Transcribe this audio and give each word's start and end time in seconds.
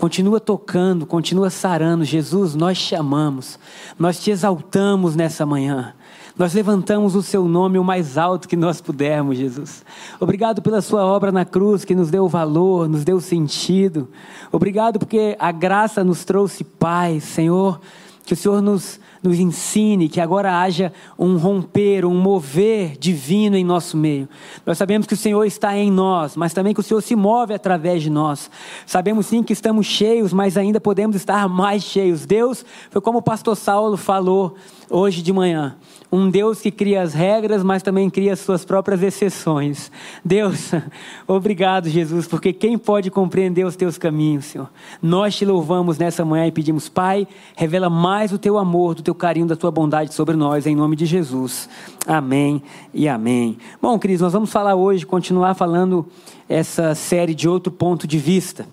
Continua 0.00 0.40
tocando, 0.40 1.04
continua 1.04 1.50
sarando. 1.50 2.06
Jesus, 2.06 2.54
nós 2.54 2.80
te 2.80 2.94
amamos, 2.94 3.58
nós 3.98 4.18
te 4.18 4.30
exaltamos 4.30 5.14
nessa 5.14 5.44
manhã. 5.44 5.92
Nós 6.38 6.54
levantamos 6.54 7.14
o 7.14 7.22
seu 7.22 7.44
nome 7.44 7.78
o 7.78 7.84
mais 7.84 8.16
alto 8.16 8.48
que 8.48 8.56
nós 8.56 8.80
pudermos, 8.80 9.36
Jesus. 9.36 9.84
Obrigado 10.18 10.62
pela 10.62 10.80
sua 10.80 11.04
obra 11.04 11.30
na 11.30 11.44
cruz 11.44 11.84
que 11.84 11.94
nos 11.94 12.10
deu 12.10 12.26
valor, 12.28 12.88
nos 12.88 13.04
deu 13.04 13.20
sentido. 13.20 14.08
Obrigado 14.50 14.98
porque 14.98 15.36
a 15.38 15.52
graça 15.52 16.02
nos 16.02 16.24
trouxe 16.24 16.64
paz, 16.64 17.24
Senhor. 17.24 17.78
Que 18.24 18.32
o 18.32 18.36
Senhor 18.36 18.62
nos 18.62 18.98
nos 19.22 19.38
ensine, 19.38 20.08
que 20.08 20.20
agora 20.20 20.60
haja 20.60 20.92
um 21.18 21.36
romper, 21.36 22.04
um 22.04 22.14
mover 22.14 22.96
divino 22.98 23.56
em 23.56 23.64
nosso 23.64 23.96
meio. 23.96 24.28
Nós 24.64 24.78
sabemos 24.78 25.06
que 25.06 25.14
o 25.14 25.16
Senhor 25.16 25.44
está 25.44 25.76
em 25.76 25.90
nós, 25.90 26.36
mas 26.36 26.54
também 26.54 26.72
que 26.72 26.80
o 26.80 26.82
Senhor 26.82 27.00
se 27.02 27.14
move 27.14 27.52
através 27.52 28.02
de 28.02 28.10
nós. 28.10 28.50
Sabemos 28.86 29.26
sim 29.26 29.42
que 29.42 29.52
estamos 29.52 29.86
cheios, 29.86 30.32
mas 30.32 30.56
ainda 30.56 30.80
podemos 30.80 31.16
estar 31.16 31.48
mais 31.48 31.82
cheios. 31.82 32.24
Deus, 32.24 32.64
foi 32.90 33.00
como 33.00 33.18
o 33.18 33.22
pastor 33.22 33.56
Saulo 33.56 33.96
falou 33.96 34.56
hoje 34.90 35.22
de 35.22 35.32
manhã. 35.32 35.76
Um 36.12 36.28
Deus 36.28 36.60
que 36.60 36.72
cria 36.72 37.02
as 37.02 37.14
regras, 37.14 37.62
mas 37.62 37.84
também 37.84 38.10
cria 38.10 38.32
as 38.32 38.40
suas 38.40 38.64
próprias 38.64 39.00
exceções. 39.00 39.92
Deus, 40.24 40.72
obrigado, 41.26 41.88
Jesus, 41.88 42.26
porque 42.26 42.52
quem 42.52 42.76
pode 42.76 43.12
compreender 43.12 43.64
os 43.64 43.76
teus 43.76 43.96
caminhos, 43.96 44.46
Senhor? 44.46 44.68
Nós 45.00 45.36
te 45.36 45.44
louvamos 45.44 45.98
nessa 45.98 46.24
manhã 46.24 46.48
e 46.48 46.52
pedimos, 46.52 46.88
Pai, 46.88 47.28
revela 47.56 47.88
mais 47.88 48.32
o 48.32 48.38
teu 48.38 48.58
amor, 48.58 48.96
do 48.96 49.02
teu 49.02 49.09
carinho, 49.14 49.46
da 49.46 49.56
tua 49.56 49.70
bondade 49.70 50.14
sobre 50.14 50.36
nós, 50.36 50.66
em 50.66 50.74
nome 50.74 50.96
de 50.96 51.06
Jesus. 51.06 51.68
Amém 52.06 52.62
e 52.92 53.08
amém. 53.08 53.58
Bom, 53.80 53.98
Cris, 53.98 54.20
nós 54.20 54.32
vamos 54.32 54.50
falar 54.50 54.74
hoje, 54.74 55.06
continuar 55.06 55.54
falando 55.54 56.06
essa 56.48 56.94
série 56.94 57.34
de 57.34 57.48
outro 57.48 57.72
ponto 57.72 58.06
de 58.06 58.18
vista. 58.18 58.66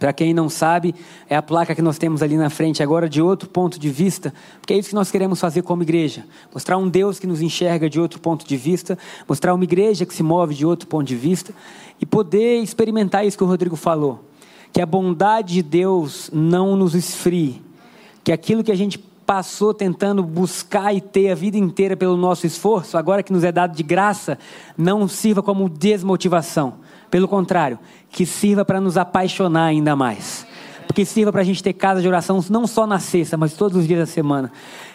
Para 0.00 0.14
quem 0.14 0.32
não 0.32 0.48
sabe, 0.48 0.94
é 1.28 1.36
a 1.36 1.42
placa 1.42 1.74
que 1.74 1.82
nós 1.82 1.98
temos 1.98 2.22
ali 2.22 2.34
na 2.34 2.48
frente 2.48 2.82
agora 2.82 3.06
de 3.06 3.20
outro 3.20 3.48
ponto 3.50 3.78
de 3.78 3.90
vista, 3.90 4.32
porque 4.58 4.72
é 4.72 4.78
isso 4.78 4.88
que 4.88 4.94
nós 4.94 5.10
queremos 5.10 5.38
fazer 5.38 5.60
como 5.60 5.82
igreja: 5.82 6.24
mostrar 6.54 6.78
um 6.78 6.88
Deus 6.88 7.18
que 7.18 7.26
nos 7.26 7.42
enxerga 7.42 7.90
de 7.90 8.00
outro 8.00 8.18
ponto 8.18 8.46
de 8.46 8.56
vista, 8.56 8.96
mostrar 9.28 9.52
uma 9.52 9.62
igreja 9.62 10.06
que 10.06 10.14
se 10.14 10.22
move 10.22 10.54
de 10.54 10.64
outro 10.64 10.88
ponto 10.88 11.06
de 11.06 11.14
vista 11.14 11.52
e 12.00 12.06
poder 12.06 12.62
experimentar 12.62 13.26
isso 13.26 13.36
que 13.36 13.44
o 13.44 13.46
Rodrigo 13.46 13.76
falou, 13.76 14.24
que 14.72 14.80
a 14.80 14.86
bondade 14.86 15.52
de 15.52 15.62
Deus 15.62 16.30
não 16.32 16.76
nos 16.76 16.94
esfrie, 16.94 17.60
que 18.24 18.32
aquilo 18.32 18.64
que 18.64 18.72
a 18.72 18.76
gente 18.76 19.09
passou 19.30 19.72
tentando 19.72 20.24
buscar 20.24 20.92
e 20.92 21.00
ter 21.00 21.30
a 21.30 21.36
vida 21.36 21.56
inteira 21.56 21.96
pelo 21.96 22.16
nosso 22.16 22.48
esforço, 22.48 22.98
agora 22.98 23.22
que 23.22 23.32
nos 23.32 23.44
é 23.44 23.52
dado 23.52 23.76
de 23.76 23.82
graça, 23.84 24.36
não 24.76 25.06
sirva 25.06 25.40
como 25.40 25.68
desmotivação 25.68 26.78
pelo 27.08 27.28
contrário, 27.28 27.78
que 28.10 28.26
sirva 28.26 28.64
para 28.64 28.80
nos 28.80 28.98
apaixonar 28.98 29.66
ainda 29.66 29.94
mais. 29.94 30.44
Que 30.92 31.04
sirva 31.04 31.30
para 31.30 31.42
a 31.42 31.44
gente 31.44 31.62
ter 31.62 31.74
casa 31.74 32.02
de 32.02 32.08
oração 32.08 32.44
não 32.50 32.66
só 32.66 32.88
na 32.88 32.98
sexta, 32.98 33.36
mas 33.36 33.52
todos 33.52 33.76
os 33.76 33.86
dias 33.86 34.00
da 34.00 34.06
semana. 34.06 34.50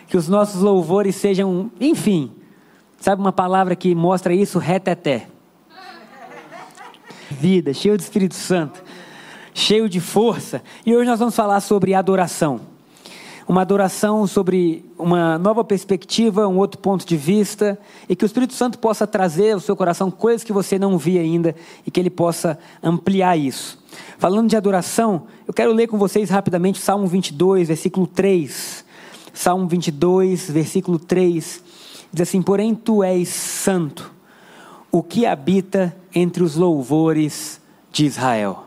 Que 0.05 0.17
os 0.17 0.27
nossos 0.27 0.61
louvores 0.61 1.15
sejam, 1.15 1.71
enfim, 1.79 2.29
sabe 2.99 3.21
uma 3.21 3.31
palavra 3.31 3.73
que 3.73 3.95
mostra 3.95 4.33
isso? 4.33 4.59
Reteté. 4.59 5.29
Vida, 7.31 7.73
cheio 7.73 7.95
do 7.95 8.01
Espírito 8.01 8.35
Santo, 8.35 8.83
cheio 9.53 9.87
de 9.87 10.01
força. 10.01 10.61
E 10.85 10.93
hoje 10.93 11.09
nós 11.09 11.19
vamos 11.19 11.37
falar 11.37 11.61
sobre 11.61 11.93
adoração 11.93 12.74
uma 13.47 13.61
adoração 13.61 14.25
sobre 14.25 14.83
uma 14.97 15.37
nova 15.37 15.63
perspectiva, 15.63 16.47
um 16.47 16.57
outro 16.57 16.79
ponto 16.79 17.05
de 17.05 17.15
vista, 17.15 17.77
e 18.09 18.15
que 18.15 18.25
o 18.25 18.27
Espírito 18.27 18.53
Santo 18.53 18.79
possa 18.79 19.05
trazer 19.05 19.51
ao 19.51 19.59
seu 19.59 19.75
coração 19.75 20.09
coisas 20.09 20.43
que 20.43 20.51
você 20.51 20.79
não 20.79 20.97
via 20.97 21.21
ainda 21.21 21.55
e 21.85 21.91
que 21.91 21.99
ele 21.99 22.09
possa 22.09 22.57
ampliar 22.81 23.37
isso. 23.37 23.77
Falando 24.17 24.49
de 24.49 24.57
adoração, 24.57 25.27
eu 25.47 25.53
quero 25.53 25.71
ler 25.73 25.87
com 25.87 25.97
vocês 25.97 26.29
rapidamente 26.29 26.79
Salmo 26.79 27.05
22, 27.05 27.67
versículo 27.67 28.07
3. 28.07 28.83
Salmo 29.31 29.67
22, 29.67 30.49
versículo 30.49 30.97
3. 30.97 31.63
Diz 32.11 32.27
assim: 32.27 32.41
Porém 32.41 32.73
tu 32.73 33.03
és 33.03 33.29
santo, 33.29 34.11
o 34.91 35.03
que 35.03 35.25
habita 35.25 35.95
entre 36.13 36.41
os 36.41 36.55
louvores 36.55 37.61
de 37.91 38.05
Israel. 38.05 38.63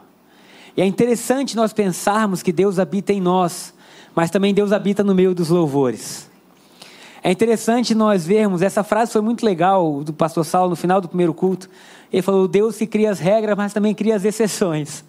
E 0.76 0.82
é 0.82 0.86
interessante 0.86 1.56
nós 1.56 1.72
pensarmos 1.72 2.42
que 2.42 2.52
Deus 2.52 2.78
habita 2.78 3.12
em 3.12 3.20
nós 3.20 3.74
mas 4.14 4.30
também 4.30 4.54
Deus 4.54 4.72
habita 4.72 5.02
no 5.04 5.14
meio 5.14 5.34
dos 5.34 5.48
louvores. 5.48 6.28
É 7.22 7.30
interessante 7.30 7.94
nós 7.94 8.26
vermos, 8.26 8.62
essa 8.62 8.84
frase 8.84 9.12
foi 9.12 9.20
muito 9.20 9.44
legal 9.44 10.02
do 10.04 10.12
pastor 10.12 10.44
Saulo 10.44 10.70
no 10.70 10.76
final 10.76 11.00
do 11.00 11.08
primeiro 11.08 11.34
culto. 11.34 11.68
Ele 12.12 12.22
falou: 12.22 12.46
Deus 12.46 12.76
que 12.76 12.86
cria 12.86 13.10
as 13.10 13.18
regras, 13.18 13.56
mas 13.56 13.72
também 13.72 13.94
cria 13.94 14.16
as 14.16 14.24
exceções. 14.24 15.04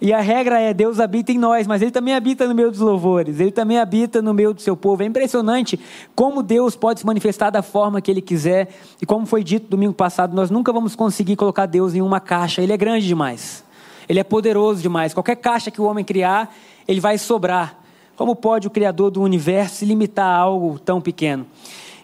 E 0.00 0.12
a 0.12 0.20
regra 0.20 0.60
é: 0.60 0.74
Deus 0.74 1.00
habita 1.00 1.32
em 1.32 1.38
nós, 1.38 1.66
mas 1.66 1.82
Ele 1.82 1.90
também 1.90 2.14
habita 2.14 2.46
no 2.46 2.54
meio 2.54 2.70
dos 2.70 2.80
louvores, 2.80 3.40
Ele 3.40 3.50
também 3.50 3.78
habita 3.78 4.20
no 4.20 4.32
meio 4.34 4.52
do 4.52 4.60
seu 4.60 4.76
povo. 4.76 5.02
É 5.02 5.06
impressionante 5.06 5.80
como 6.14 6.42
Deus 6.42 6.76
pode 6.76 7.00
se 7.00 7.06
manifestar 7.06 7.50
da 7.50 7.62
forma 7.62 8.00
que 8.00 8.10
Ele 8.10 8.20
quiser. 8.20 8.68
E 9.00 9.06
como 9.06 9.26
foi 9.26 9.42
dito 9.42 9.68
domingo 9.68 9.94
passado, 9.94 10.34
nós 10.34 10.50
nunca 10.50 10.72
vamos 10.72 10.94
conseguir 10.94 11.36
colocar 11.36 11.66
Deus 11.66 11.94
em 11.94 12.02
uma 12.02 12.20
caixa, 12.20 12.62
Ele 12.62 12.72
é 12.72 12.76
grande 12.76 13.06
demais, 13.06 13.64
Ele 14.08 14.20
é 14.20 14.24
poderoso 14.24 14.82
demais. 14.82 15.14
Qualquer 15.14 15.36
caixa 15.36 15.70
que 15.70 15.80
o 15.80 15.84
homem 15.84 16.04
criar, 16.04 16.54
Ele 16.86 17.00
vai 17.00 17.18
sobrar. 17.18 17.85
Como 18.16 18.34
pode 18.34 18.66
o 18.66 18.70
Criador 18.70 19.10
do 19.10 19.22
universo 19.22 19.76
se 19.76 19.84
limitar 19.84 20.26
a 20.26 20.38
algo 20.38 20.78
tão 20.78 21.00
pequeno? 21.00 21.46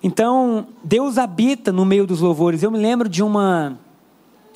Então, 0.03 0.67
Deus 0.85 1.17
habita 1.17 1.73
no 1.73 1.87
meio 1.87 2.07
dos 2.07 2.21
louvores. 2.21 2.63
Eu 2.63 2.71
me 2.71 2.79
lembro 2.79 3.09
de 3.09 3.23
uma, 3.23 3.79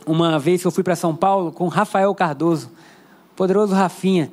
uma 0.07 0.39
vez 0.39 0.61
que 0.61 0.67
eu 0.67 0.71
fui 0.71 0.85
para 0.85 0.95
São 0.95 1.17
Paulo 1.17 1.51
com 1.51 1.67
Rafael 1.69 2.15
Cardoso, 2.15 2.71
poderoso 3.35 3.75
Rafinha, 3.75 4.31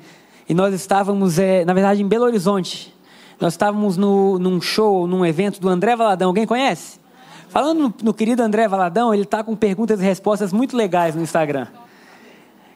e 0.49 0.53
nós 0.53 0.73
estávamos, 0.73 1.39
é, 1.39 1.63
na 1.63 1.73
verdade, 1.73 2.01
em 2.01 2.07
Belo 2.07 2.25
Horizonte. 2.25 2.93
Nós 3.39 3.53
estávamos 3.53 3.95
no, 3.95 4.37
num 4.37 4.59
show, 4.59 5.07
num 5.07 5.25
evento 5.25 5.61
do 5.61 5.69
André 5.69 5.95
Valadão. 5.95 6.29
Alguém 6.29 6.45
conhece? 6.45 6.99
Falando 7.47 7.79
no, 7.79 7.93
no 8.03 8.13
querido 8.13 8.41
André 8.41 8.67
Valadão, 8.67 9.13
ele 9.13 9.23
está 9.23 9.43
com 9.43 9.55
perguntas 9.55 10.01
e 10.01 10.03
respostas 10.03 10.51
muito 10.51 10.75
legais 10.75 11.15
no 11.15 11.21
Instagram. 11.21 11.67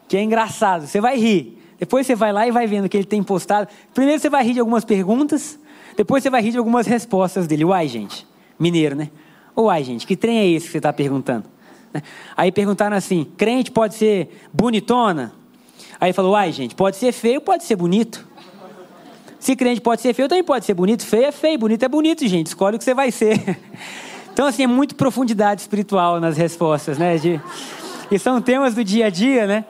Que 0.07 0.15
é 0.15 0.23
engraçado, 0.23 0.85
você 0.85 1.01
vai 1.01 1.17
rir. 1.17 1.56
Depois 1.79 2.07
você 2.07 2.15
vai 2.15 2.31
lá 2.31 2.47
e 2.47 2.51
vai 2.51 2.65
vendo 2.67 2.85
o 2.85 2.89
que 2.89 2.97
ele 2.97 3.05
tem 3.05 3.21
postado. 3.21 3.67
Primeiro 3.93 4.19
você 4.19 4.29
vai 4.29 4.43
rir 4.43 4.53
de 4.53 4.59
algumas 4.59 4.83
perguntas, 4.83 5.59
depois 5.95 6.23
você 6.23 6.29
vai 6.29 6.41
rir 6.41 6.51
de 6.51 6.57
algumas 6.57 6.87
respostas 6.87 7.47
dele. 7.47 7.65
Uai, 7.65 7.87
gente, 7.87 8.25
mineiro, 8.59 8.95
né? 8.95 9.09
Uai, 9.55 9.83
gente, 9.83 10.05
que 10.05 10.15
trem 10.15 10.37
é 10.37 10.47
esse 10.47 10.65
que 10.65 10.71
você 10.71 10.77
está 10.77 10.91
perguntando? 10.93 11.45
Né? 11.93 12.01
Aí 12.35 12.51
perguntaram 12.51 12.95
assim: 12.95 13.25
crente 13.37 13.71
pode 13.71 13.95
ser 13.95 14.29
bonitona? 14.53 15.33
Aí 15.99 16.13
falou: 16.13 16.33
uai, 16.33 16.51
gente, 16.51 16.75
pode 16.75 16.97
ser 16.97 17.11
feio, 17.11 17.41
pode 17.41 17.63
ser 17.63 17.75
bonito. 17.75 18.27
Se 19.39 19.55
crente 19.55 19.79
pode 19.79 20.01
ser 20.01 20.13
feio, 20.13 20.27
também 20.27 20.43
pode 20.43 20.65
ser 20.65 20.73
bonito. 20.73 21.05
Feio 21.05 21.25
é 21.25 21.31
feio, 21.31 21.59
bonito 21.59 21.83
é 21.83 21.87
bonito, 21.87 22.27
gente. 22.27 22.47
Escolhe 22.47 22.75
o 22.75 22.79
que 22.79 22.83
você 22.83 22.93
vai 22.93 23.11
ser. 23.11 23.57
Então, 24.37 24.45
assim, 24.45 24.61
é 24.61 24.67
muito 24.67 24.93
profundidade 24.93 25.61
espiritual 25.61 26.19
nas 26.19 26.37
respostas, 26.37 26.95
né? 26.99 27.17
De... 27.17 27.41
E 28.11 28.19
são 28.19 28.39
temas 28.39 28.75
do 28.75 28.83
dia 28.83 29.07
a 29.07 29.09
dia, 29.09 29.47
né? 29.47 29.65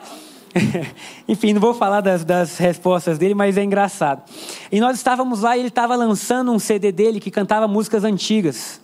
Enfim, 1.27 1.53
não 1.53 1.61
vou 1.61 1.73
falar 1.73 2.01
das, 2.01 2.23
das, 2.23 2.57
respostas 2.57 3.17
dele, 3.17 3.33
mas 3.33 3.57
é 3.57 3.63
engraçado. 3.63 4.21
E 4.71 4.79
nós 4.79 4.97
estávamos 4.97 5.41
lá 5.41 5.55
e 5.55 5.61
ele 5.61 5.67
estava 5.67 5.95
lançando 5.95 6.51
um 6.51 6.59
CD 6.59 6.91
dele 6.91 7.19
que 7.19 7.31
cantava 7.31 7.67
músicas 7.67 8.03
antigas. 8.03 8.81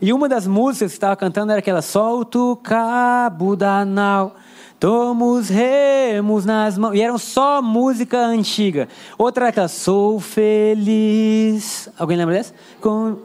E 0.00 0.12
uma 0.12 0.28
das 0.28 0.46
músicas 0.46 0.92
que 0.92 0.96
estava 0.96 1.16
cantando 1.16 1.52
era 1.52 1.58
aquela: 1.58 1.82
Solta 1.82 2.38
o 2.38 2.56
cabo 2.56 3.56
da 3.56 3.84
nau, 3.84 4.36
toma 4.78 5.24
os 5.26 5.48
remos 5.48 6.44
nas 6.44 6.78
mãos. 6.78 6.94
E 6.94 7.00
eram 7.00 7.18
só 7.18 7.60
música 7.60 8.18
antiga. 8.18 8.88
Outra 9.16 9.44
era 9.44 9.50
aquela: 9.50 9.68
Sou 9.68 10.20
feliz. 10.20 11.88
Alguém 11.98 12.16
lembra 12.16 12.34
dessa? 12.34 12.54
Com... 12.80 13.16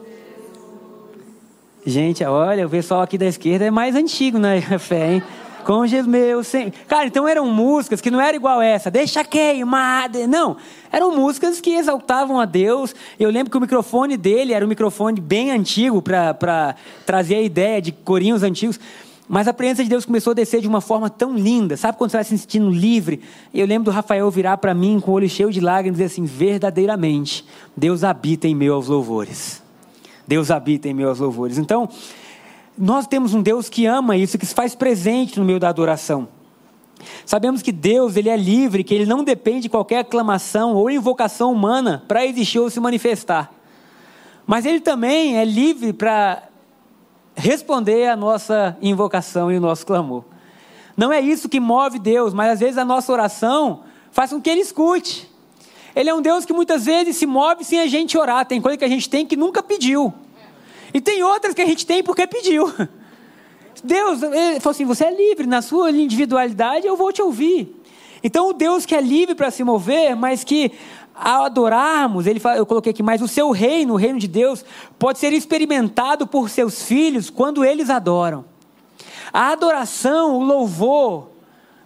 Gente, 1.86 2.24
olha, 2.24 2.66
o 2.66 2.70
pessoal 2.70 3.02
aqui 3.02 3.18
da 3.18 3.26
esquerda 3.26 3.66
é 3.66 3.70
mais 3.70 3.94
antigo 3.94 4.38
na 4.38 4.58
fé, 4.80 5.14
hein? 5.14 5.22
Com 5.64 5.86
Jesus 5.86 6.06
meu 6.06 6.44
Senhor. 6.44 6.72
Cara, 6.86 7.06
então 7.06 7.26
eram 7.26 7.46
músicas 7.46 8.00
que 8.00 8.10
não 8.10 8.20
era 8.20 8.36
igual 8.36 8.62
essa, 8.62 8.90
deixa 8.90 9.24
queimar. 9.24 10.10
Não, 10.28 10.56
eram 10.92 11.16
músicas 11.16 11.60
que 11.60 11.70
exaltavam 11.70 12.38
a 12.38 12.44
Deus. 12.44 12.94
Eu 13.18 13.30
lembro 13.30 13.50
que 13.50 13.56
o 13.56 13.60
microfone 13.60 14.16
dele 14.16 14.52
era 14.52 14.64
um 14.64 14.68
microfone 14.68 15.20
bem 15.20 15.50
antigo 15.50 16.00
para 16.00 16.76
trazer 17.04 17.36
a 17.36 17.42
ideia 17.42 17.82
de 17.82 17.90
corinhos 17.90 18.42
antigos. 18.42 18.78
Mas 19.26 19.48
a 19.48 19.54
presença 19.54 19.82
de 19.82 19.88
Deus 19.88 20.04
começou 20.04 20.32
a 20.32 20.34
descer 20.34 20.60
de 20.60 20.68
uma 20.68 20.82
forma 20.82 21.08
tão 21.08 21.34
linda. 21.34 21.76
Sabe 21.76 21.96
quando 21.96 22.10
você 22.10 22.18
vai 22.18 22.24
se 22.24 22.36
sentindo 22.36 22.68
livre? 22.68 23.22
Eu 23.54 23.66
lembro 23.66 23.86
do 23.86 23.90
Rafael 23.90 24.30
virar 24.30 24.58
para 24.58 24.74
mim 24.74 25.00
com 25.00 25.10
o 25.10 25.14
olho 25.14 25.28
cheio 25.28 25.50
de 25.50 25.60
lágrimas 25.60 25.98
e 25.98 26.02
dizer 26.02 26.12
assim: 26.12 26.24
verdadeiramente, 26.26 27.44
Deus 27.74 28.04
habita 28.04 28.46
em 28.46 28.68
aos 28.68 28.88
louvores. 28.88 29.62
Deus 30.28 30.50
habita 30.50 30.88
em 30.88 31.02
aos 31.02 31.20
louvores. 31.20 31.56
Então, 31.56 31.88
nós 32.76 33.06
temos 33.06 33.34
um 33.34 33.42
Deus 33.42 33.68
que 33.68 33.86
ama 33.86 34.16
isso, 34.16 34.38
que 34.38 34.46
se 34.46 34.54
faz 34.54 34.74
presente 34.74 35.38
no 35.38 35.44
meio 35.44 35.60
da 35.60 35.68
adoração. 35.68 36.28
Sabemos 37.24 37.62
que 37.62 37.72
Deus 37.72 38.16
ele 38.16 38.28
é 38.28 38.36
livre, 38.36 38.84
que 38.84 38.94
ele 38.94 39.06
não 39.06 39.22
depende 39.22 39.62
de 39.62 39.68
qualquer 39.68 40.00
aclamação 40.00 40.74
ou 40.74 40.90
invocação 40.90 41.52
humana 41.52 42.02
para 42.08 42.24
existir 42.24 42.58
ou 42.58 42.70
se 42.70 42.80
manifestar. 42.80 43.52
Mas 44.46 44.66
ele 44.66 44.80
também 44.80 45.38
é 45.38 45.44
livre 45.44 45.92
para 45.92 46.42
responder 47.34 48.08
a 48.08 48.16
nossa 48.16 48.76
invocação 48.80 49.50
e 49.50 49.56
o 49.56 49.60
nosso 49.60 49.86
clamor. 49.86 50.24
Não 50.96 51.12
é 51.12 51.20
isso 51.20 51.48
que 51.48 51.58
move 51.58 51.98
Deus, 51.98 52.32
mas 52.32 52.52
às 52.52 52.60
vezes 52.60 52.78
a 52.78 52.84
nossa 52.84 53.12
oração 53.12 53.80
faz 54.10 54.30
com 54.30 54.40
que 54.40 54.48
ele 54.48 54.60
escute. 54.60 55.28
Ele 55.94 56.10
é 56.10 56.14
um 56.14 56.22
Deus 56.22 56.44
que 56.44 56.52
muitas 56.52 56.84
vezes 56.84 57.16
se 57.16 57.26
move 57.26 57.64
sem 57.64 57.80
a 57.80 57.86
gente 57.86 58.16
orar. 58.18 58.46
Tem 58.46 58.60
coisa 58.60 58.76
que 58.76 58.84
a 58.84 58.88
gente 58.88 59.08
tem 59.08 59.26
que 59.26 59.36
nunca 59.36 59.62
pediu. 59.62 60.12
E 60.94 61.00
tem 61.00 61.24
outras 61.24 61.52
que 61.52 61.60
a 61.60 61.66
gente 61.66 61.84
tem 61.84 62.02
porque 62.02 62.26
pediu. 62.26 62.72
Deus, 63.82 64.22
ele 64.22 64.60
falou 64.60 64.70
assim: 64.70 64.84
você 64.84 65.04
é 65.04 65.14
livre, 65.14 65.46
na 65.46 65.60
sua 65.60 65.90
individualidade 65.90 66.86
eu 66.86 66.96
vou 66.96 67.12
te 67.12 67.20
ouvir. 67.20 67.82
Então, 68.22 68.48
o 68.48 68.52
Deus 68.54 68.86
que 68.86 68.94
é 68.94 69.00
livre 69.00 69.34
para 69.34 69.50
se 69.50 69.62
mover, 69.62 70.16
mas 70.16 70.44
que 70.44 70.72
ao 71.14 71.44
adorarmos, 71.44 72.26
ele 72.26 72.40
fala, 72.40 72.56
eu 72.56 72.66
coloquei 72.66 72.90
aqui, 72.90 73.02
mas 73.02 73.22
o 73.22 73.28
seu 73.28 73.50
reino, 73.50 73.94
o 73.94 73.96
reino 73.96 74.18
de 74.18 74.26
Deus, 74.26 74.64
pode 74.98 75.18
ser 75.18 75.32
experimentado 75.32 76.26
por 76.26 76.48
seus 76.48 76.82
filhos 76.84 77.30
quando 77.30 77.64
eles 77.64 77.90
adoram. 77.90 78.44
A 79.32 79.52
adoração, 79.52 80.36
o 80.36 80.42
louvor, 80.42 81.28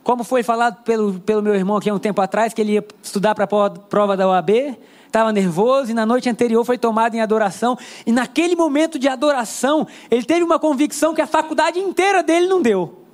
como 0.02 0.24
foi 0.24 0.42
falado 0.42 0.82
pelo, 0.82 1.20
pelo 1.20 1.42
meu 1.42 1.54
irmão 1.54 1.76
aqui 1.76 1.90
há 1.90 1.94
um 1.94 1.98
tempo 1.98 2.20
atrás, 2.20 2.54
que 2.54 2.60
ele 2.60 2.72
ia 2.72 2.86
estudar 3.02 3.34
para 3.34 3.44
a 3.44 3.70
prova 3.70 4.16
da 4.16 4.28
OAB, 4.28 4.78
estava 5.08 5.32
nervoso 5.32 5.90
e 5.90 5.94
na 5.94 6.06
noite 6.06 6.28
anterior 6.28 6.64
foi 6.64 6.78
tomado 6.78 7.14
em 7.14 7.20
adoração. 7.20 7.76
E 8.06 8.12
naquele 8.12 8.54
momento 8.54 8.98
de 8.98 9.08
adoração, 9.08 9.86
ele 10.10 10.24
teve 10.24 10.44
uma 10.44 10.58
convicção 10.58 11.14
que 11.14 11.20
a 11.20 11.26
faculdade 11.26 11.78
inteira 11.78 12.22
dele 12.22 12.46
não 12.46 12.62
deu. 12.62 13.04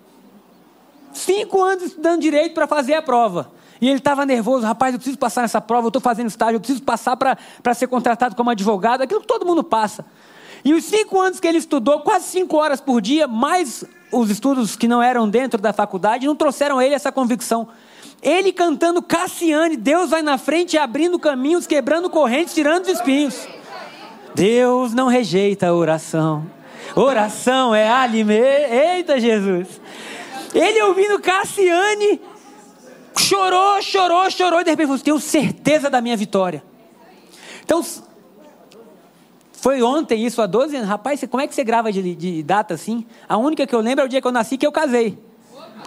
Cinco 1.12 1.62
anos 1.62 1.84
estudando 1.84 2.20
direito 2.20 2.54
para 2.54 2.66
fazer 2.66 2.94
a 2.94 3.02
prova. 3.02 3.52
E 3.80 3.88
ele 3.88 3.98
estava 3.98 4.24
nervoso, 4.24 4.66
rapaz, 4.66 4.94
eu 4.94 4.98
preciso 4.98 5.18
passar 5.18 5.42
nessa 5.42 5.60
prova, 5.60 5.86
eu 5.86 5.88
estou 5.88 6.00
fazendo 6.00 6.28
estágio, 6.28 6.56
eu 6.56 6.60
preciso 6.60 6.82
passar 6.82 7.16
para 7.16 7.74
ser 7.74 7.86
contratado 7.86 8.34
como 8.34 8.50
advogado, 8.50 9.02
aquilo 9.02 9.20
que 9.20 9.26
todo 9.26 9.44
mundo 9.44 9.62
passa. 9.62 10.04
E 10.64 10.72
os 10.72 10.84
cinco 10.84 11.20
anos 11.20 11.38
que 11.38 11.46
ele 11.46 11.58
estudou, 11.58 12.00
quase 12.00 12.26
cinco 12.26 12.56
horas 12.56 12.80
por 12.80 13.00
dia, 13.00 13.28
mais 13.28 13.84
os 14.10 14.30
estudos 14.30 14.76
que 14.76 14.88
não 14.88 15.02
eram 15.02 15.28
dentro 15.28 15.60
da 15.60 15.72
faculdade, 15.72 16.26
não 16.26 16.34
trouxeram 16.34 16.78
a 16.78 16.84
ele 16.84 16.94
essa 16.94 17.12
convicção. 17.12 17.68
Ele 18.24 18.52
cantando 18.52 19.02
Cassiane, 19.02 19.76
Deus 19.76 20.08
vai 20.08 20.22
na 20.22 20.38
frente, 20.38 20.78
abrindo 20.78 21.18
caminhos, 21.18 21.66
quebrando 21.66 22.08
correntes, 22.08 22.54
tirando 22.54 22.84
os 22.84 22.88
espinhos. 22.88 23.46
Deus 24.34 24.94
não 24.94 25.08
rejeita 25.08 25.68
a 25.68 25.74
oração. 25.74 26.50
Oração 26.96 27.74
é 27.74 27.86
alimento. 27.86 28.72
Eita 28.72 29.20
Jesus! 29.20 29.78
Ele 30.54 30.80
ouvindo 30.82 31.20
Cassiane, 31.20 32.18
chorou, 33.18 33.82
chorou, 33.82 34.30
chorou, 34.30 34.60
e 34.60 34.64
de 34.64 34.70
repente 34.70 34.86
falou: 34.86 35.02
Tenho 35.02 35.20
certeza 35.20 35.90
da 35.90 36.00
minha 36.00 36.16
vitória. 36.16 36.64
Então, 37.62 37.84
foi 39.52 39.82
ontem 39.82 40.24
isso, 40.24 40.40
há 40.40 40.46
12 40.46 40.76
anos. 40.76 40.88
Rapaz, 40.88 41.22
como 41.30 41.42
é 41.42 41.46
que 41.46 41.54
você 41.54 41.62
grava 41.62 41.92
de, 41.92 42.14
de, 42.14 42.42
data 42.42 42.72
assim? 42.72 43.06
A 43.28 43.36
única 43.36 43.66
que 43.66 43.74
eu 43.74 43.80
lembro 43.80 44.04
é 44.04 44.06
o 44.06 44.08
dia 44.08 44.22
que 44.22 44.26
eu 44.26 44.32
nasci 44.32 44.56
que 44.56 44.66
eu 44.66 44.72
casei. 44.72 45.18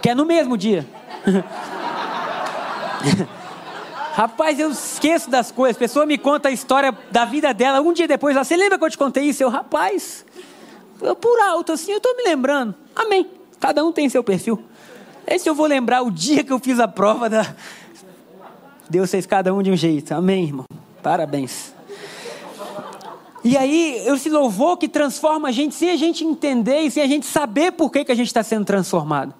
Que 0.00 0.10
é 0.10 0.14
no 0.14 0.24
mesmo 0.24 0.56
dia. 0.56 0.86
Rapaz, 4.14 4.58
eu 4.58 4.70
esqueço 4.70 5.30
das 5.30 5.52
coisas. 5.52 5.76
A 5.76 5.78
pessoa 5.78 6.04
me 6.04 6.18
conta 6.18 6.48
a 6.48 6.52
história 6.52 6.96
da 7.10 7.24
vida 7.24 7.54
dela. 7.54 7.80
Um 7.80 7.92
dia 7.92 8.08
depois, 8.08 8.34
você 8.34 8.56
lembra 8.56 8.78
que 8.78 8.84
eu 8.84 8.90
te 8.90 8.98
contei 8.98 9.24
isso? 9.24 9.42
Eu, 9.42 9.48
rapaz, 9.48 10.24
eu 11.00 11.14
por 11.14 11.38
alto 11.40 11.72
assim, 11.72 11.92
eu 11.92 11.98
estou 11.98 12.16
me 12.16 12.24
lembrando. 12.24 12.74
Amém. 12.96 13.30
Cada 13.60 13.84
um 13.84 13.92
tem 13.92 14.08
seu 14.08 14.24
perfil. 14.24 14.60
Esse 15.26 15.48
eu 15.48 15.54
vou 15.54 15.66
lembrar 15.66 16.02
o 16.02 16.10
dia 16.10 16.42
que 16.42 16.52
eu 16.52 16.58
fiz 16.58 16.80
a 16.80 16.88
prova 16.88 17.28
da. 17.28 17.54
Deus 18.90 19.10
fez 19.10 19.26
cada 19.26 19.54
um 19.54 19.62
de 19.62 19.70
um 19.70 19.76
jeito. 19.76 20.12
Amém, 20.12 20.44
irmão. 20.44 20.64
Parabéns. 21.02 21.72
E 23.44 23.56
aí, 23.56 24.02
esse 24.06 24.28
louvor 24.28 24.76
que 24.78 24.88
transforma 24.88 25.48
a 25.48 25.52
gente 25.52 25.74
sem 25.74 25.90
a 25.90 25.96
gente 25.96 26.24
entender 26.24 26.80
e 26.80 26.90
sem 26.90 27.02
a 27.02 27.06
gente 27.06 27.24
saber 27.24 27.72
por 27.72 27.90
que, 27.90 28.04
que 28.04 28.12
a 28.12 28.14
gente 28.14 28.26
está 28.26 28.42
sendo 28.42 28.64
transformado. 28.64 29.32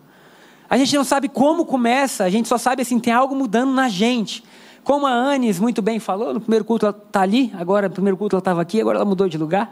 A 0.69 0.77
gente 0.77 0.95
não 0.95 1.05
sabe 1.05 1.29
como 1.29 1.65
começa, 1.65 2.25
a 2.25 2.31
gente 2.31 2.49
só 2.49 2.59
sabe 2.59 2.83
assim, 2.83 2.99
tem 2.99 3.13
algo 3.13 3.35
mudando 3.35 3.73
na 3.73 3.89
gente. 3.89 4.45
Como 4.85 5.07
a 5.07 5.11
Anis 5.11 5.59
muito 5.59 5.83
bem 5.83 5.99
falou, 5.99 6.33
no 6.33 6.41
primeiro 6.41 6.65
culto 6.65 6.87
ela 6.87 6.97
está 6.97 7.23
ali, 7.23 7.53
agora 7.59 7.89
no 7.89 7.95
primeiro 7.95 8.17
culto 8.17 8.37
ela 8.37 8.41
estava 8.41 8.61
aqui, 8.61 8.81
agora 8.81 8.99
ela 8.99 9.05
mudou 9.05 9.29
de 9.29 9.39
lugar. 9.39 9.71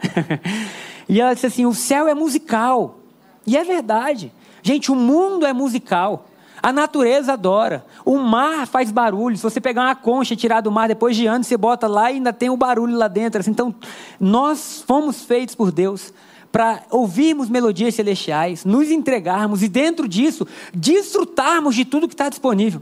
e 1.09 1.21
ela 1.21 1.35
disse 1.35 1.47
assim: 1.47 1.67
o 1.67 1.75
céu 1.75 2.07
é 2.09 2.15
musical. 2.15 2.99
E 3.47 3.57
é 3.57 3.65
verdade. 3.65 4.33
Gente, 4.63 4.91
o 4.91 4.95
mundo 4.95 5.47
é 5.47 5.53
musical. 5.53 6.27
A 6.63 6.73
natureza 6.73 7.35
adora. 7.35 7.85
O 8.05 8.19
mar 8.19 8.67
faz 8.67 8.91
barulho. 8.91 9.37
Se 9.37 9.43
você 9.43 9.61
pegar 9.61 9.83
uma 9.83 9.95
concha 9.95 10.35
e 10.35 10.37
tirar 10.37 10.61
do 10.61 10.71
mar 10.71 10.89
depois 10.89 11.17
de 11.17 11.27
anos, 11.27 11.47
você 11.47 11.57
bota 11.57 11.87
lá 11.87 12.11
e 12.11 12.17
ainda 12.17 12.33
tem 12.33 12.51
o 12.51 12.57
barulho 12.57 12.97
lá 12.97 13.07
dentro. 13.07 13.41
Assim, 13.41 13.53
então, 13.53 13.75
nós 14.19 14.83
fomos 14.87 15.25
feitos 15.25 15.55
por 15.55 15.71
Deus 15.71 16.13
para 16.57 16.85
ouvirmos 16.91 17.51
melodias 17.51 17.95
celestiais, 17.95 18.65
nos 18.65 18.91
entregarmos 18.91 19.63
e, 19.63 19.69
dentro 19.69 20.09
disso, 20.09 20.49
desfrutarmos 20.73 21.75
de 21.75 21.85
tudo 21.85 22.09
que 22.09 22.15
está 22.15 22.31
disponível. 22.31 22.81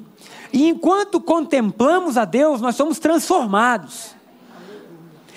E 0.52 0.68
enquanto 0.68 1.20
contemplamos 1.20 2.16
a 2.16 2.24
Deus, 2.24 2.60
nós 2.60 2.76
somos 2.76 3.00
transformados. 3.00 4.14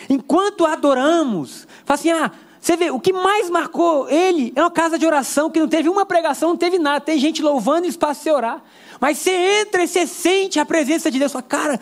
Enquanto 0.07 0.67
adoramos, 0.67 1.67
fala 1.83 1.99
assim: 1.99 2.11
ah, 2.11 2.31
você 2.61 2.77
vê, 2.77 2.91
o 2.91 2.99
que 2.99 3.11
mais 3.11 3.49
marcou 3.49 4.07
ele 4.07 4.53
é 4.55 4.61
uma 4.61 4.69
casa 4.69 4.99
de 4.99 5.05
oração 5.07 5.49
que 5.49 5.59
não 5.59 5.67
teve 5.67 5.89
uma 5.89 6.05
pregação, 6.05 6.49
não 6.49 6.57
teve 6.57 6.77
nada. 6.77 7.01
Tem 7.01 7.17
gente 7.17 7.41
louvando 7.41 7.87
e 7.87 7.89
espaço 7.89 8.21
para 8.21 8.35
orar. 8.35 8.63
Mas 9.01 9.17
você 9.17 9.31
entra 9.61 9.83
e 9.83 9.87
você 9.87 10.05
sente 10.05 10.59
a 10.59 10.65
presença 10.65 11.09
de 11.09 11.17
Deus. 11.17 11.31
Fala, 11.31 11.41
cara, 11.41 11.79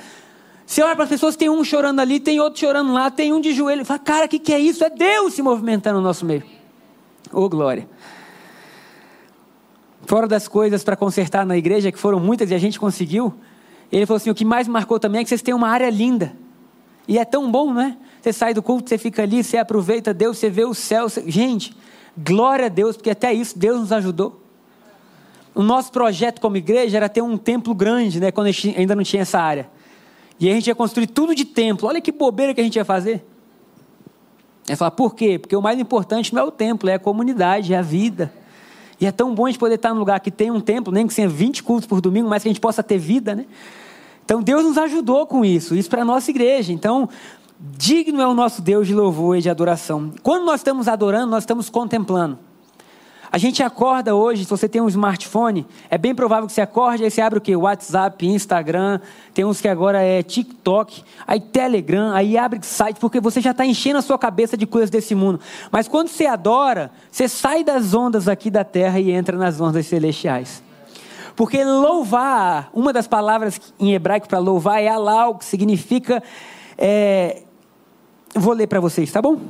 você 0.66 0.82
olha 0.82 0.96
para 0.96 1.04
as 1.04 1.10
pessoas, 1.10 1.36
tem 1.36 1.50
um 1.50 1.64
chorando 1.64 2.00
ali, 2.00 2.20
tem 2.20 2.40
outro 2.40 2.60
chorando 2.60 2.92
lá, 2.92 3.12
tem 3.12 3.32
um 3.32 3.40
de 3.40 3.54
joelho. 3.54 3.86
Fala, 3.86 4.00
cara, 4.00 4.26
o 4.26 4.30
que, 4.30 4.40
que 4.40 4.52
é 4.52 4.60
isso? 4.60 4.84
É 4.84 4.90
Deus 4.90 5.36
se 5.36 5.42
movimentando 5.42 6.00
no 6.00 6.04
nosso 6.04 6.26
meio. 6.26 6.44
Ô, 7.32 7.42
oh, 7.42 7.50
glória. 7.50 7.88
Fora 10.06 10.28
das 10.28 10.48
coisas 10.48 10.84
para 10.84 10.96
consertar 10.96 11.46
na 11.46 11.58
igreja, 11.58 11.92
que 11.92 12.00
foram 12.00 12.20
muitas 12.20 12.50
e 12.50 12.56
a 12.56 12.58
gente 12.58 12.80
conseguiu, 12.80 13.34
ele 13.92 14.06
falou 14.06 14.18
assim: 14.18 14.30
o 14.30 14.36
que 14.36 14.46
mais 14.46 14.68
marcou 14.68 15.00
também 15.00 15.22
é 15.22 15.24
que 15.24 15.30
vocês 15.30 15.42
têm 15.42 15.54
uma 15.54 15.70
área 15.70 15.90
linda. 15.90 16.36
E 17.08 17.20
é 17.20 17.26
tão 17.26 17.52
bom, 17.52 17.72
não 17.72 17.82
é? 17.82 17.98
Você 18.22 18.34
sai 18.34 18.54
do 18.54 18.64
culto, 18.64 18.90
você 18.90 18.98
fica 18.98 19.22
ali, 19.22 19.44
você 19.44 19.58
aproveita 19.58 20.14
Deus, 20.14 20.40
você 20.40 20.50
vê 20.50 20.66
o 20.66 20.74
céu. 20.74 21.08
Você... 21.08 21.24
Gente, 21.30 21.76
glória 22.18 22.66
a 22.66 22.70
Deus, 22.70 22.98
porque 22.98 23.12
até 23.12 23.32
isso 23.32 23.58
Deus 23.58 23.80
nos 23.80 23.92
ajudou. 23.92 24.42
O 25.54 25.62
nosso 25.62 25.92
projeto 25.92 26.42
como 26.42 26.58
igreja 26.58 26.98
era 26.98 27.08
ter 27.08 27.22
um 27.22 27.38
templo 27.38 27.74
grande, 27.76 28.20
né, 28.20 28.32
quando 28.32 28.48
a 28.48 28.52
gente 28.52 28.76
ainda 28.78 28.96
não 28.96 29.04
tinha 29.04 29.22
essa 29.22 29.40
área. 29.40 29.70
E 30.40 30.50
a 30.50 30.54
gente 30.54 30.68
ia 30.68 30.76
construir 30.76 31.08
tudo 31.08 31.34
de 31.34 31.46
templo. 31.46 31.88
Olha 31.88 32.02
que 32.02 32.12
bobeira 32.12 32.54
que 32.54 32.62
a 32.62 32.64
gente 32.64 32.76
ia 32.76 32.86
fazer. 32.86 33.26
É 34.68 34.76
falar, 34.76 34.92
por 34.92 35.16
quê? 35.16 35.38
Porque 35.38 35.56
o 35.56 35.62
mais 35.62 35.80
importante 35.80 36.34
não 36.34 36.42
é 36.42 36.46
o 36.46 36.52
templo, 36.52 36.90
é 36.90 36.96
a 36.96 37.00
comunidade, 37.00 37.74
é 37.74 37.78
a 37.78 37.82
vida. 37.82 38.34
E 39.00 39.06
é 39.06 39.12
tão 39.12 39.36
bom 39.36 39.46
a 39.46 39.50
gente 39.50 39.60
poder 39.60 39.76
estar 39.76 39.94
num 39.94 40.00
lugar 40.00 40.20
que 40.20 40.32
tem 40.32 40.50
um 40.50 40.60
templo, 40.60 40.92
nem 40.92 41.06
que 41.06 41.14
tenha 41.14 41.30
20 41.30 41.64
cultos 41.64 41.88
por 41.88 42.02
domingo, 42.02 42.30
mas 42.30 42.44
que 42.44 42.50
a 42.50 42.52
gente 42.52 42.62
possa 42.62 42.82
ter 42.82 42.98
vida, 42.98 43.36
né? 43.36 43.46
Então 44.24 44.42
Deus 44.42 44.64
nos 44.64 44.78
ajudou 44.78 45.28
com 45.28 45.46
isso, 45.46 45.76
isso 45.76 45.90
para 45.90 46.02
a 46.02 46.06
nossa 46.06 46.32
igreja. 46.32 46.74
Então, 46.74 47.08
Digno 47.60 48.22
é 48.22 48.28
o 48.28 48.34
nosso 48.34 48.62
Deus 48.62 48.88
de 48.88 48.96
louvor 48.96 49.38
e 49.38 49.42
de 49.42 49.50
adoração. 49.50 50.12
Quando 50.24 50.46
nós 50.46 50.62
estamos 50.62 50.88
adorando, 50.88 51.28
nós 51.28 51.44
estamos 51.44 51.70
contemplando. 51.70 52.40
A 53.36 53.38
gente 53.38 53.62
acorda 53.62 54.16
hoje, 54.16 54.46
se 54.46 54.50
você 54.50 54.70
tem 54.70 54.82
um 54.82 54.88
smartphone, 54.88 55.68
é 55.90 55.98
bem 55.98 56.16
provável 56.16 56.48
que 56.48 56.54
você 56.54 56.62
acorde, 56.62 57.04
aí 57.04 57.12
você 57.12 57.20
abre 57.20 57.38
o 57.38 57.42
quê? 57.42 57.54
WhatsApp, 57.54 58.26
Instagram, 58.26 59.02
tem 59.34 59.44
uns 59.44 59.60
que 59.60 59.68
agora 59.68 60.02
é 60.02 60.24
TikTok, 60.24 61.04
aí 61.28 61.42
Telegram, 61.42 62.14
aí 62.14 62.38
abre 62.38 62.62
site, 62.62 62.98
porque 62.98 63.20
você 63.20 63.42
já 63.42 63.52
está 63.52 63.66
enchendo 63.66 63.98
a 64.00 64.02
sua 64.02 64.18
cabeça 64.18 64.56
de 64.56 64.66
coisas 64.66 64.90
desse 64.90 65.14
mundo. 65.14 65.42
Mas 65.70 65.86
quando 65.86 66.08
você 66.08 66.26
adora, 66.26 66.90
você 67.12 67.28
sai 67.28 67.62
das 67.62 67.94
ondas 67.94 68.30
aqui 68.30 68.50
da 68.50 68.64
terra 68.64 69.02
e 69.02 69.12
entra 69.12 69.38
nas 69.38 69.60
ondas 69.60 69.86
celestiais. 69.86 70.64
Porque 71.36 71.62
louvar, 71.62 72.70
uma 72.74 72.94
das 72.94 73.06
palavras 73.06 73.60
em 73.78 73.94
hebraico 73.94 74.30
para 74.30 74.40
louvar 74.40 74.82
é 74.82 74.88
alau, 74.88 75.36
que 75.36 75.44
significa 75.44 76.24
é, 76.78 77.44
vou 78.34 78.54
ler 78.54 78.68
para 78.68 78.80
vocês, 78.80 79.12
tá 79.12 79.22
bom? 79.22 79.42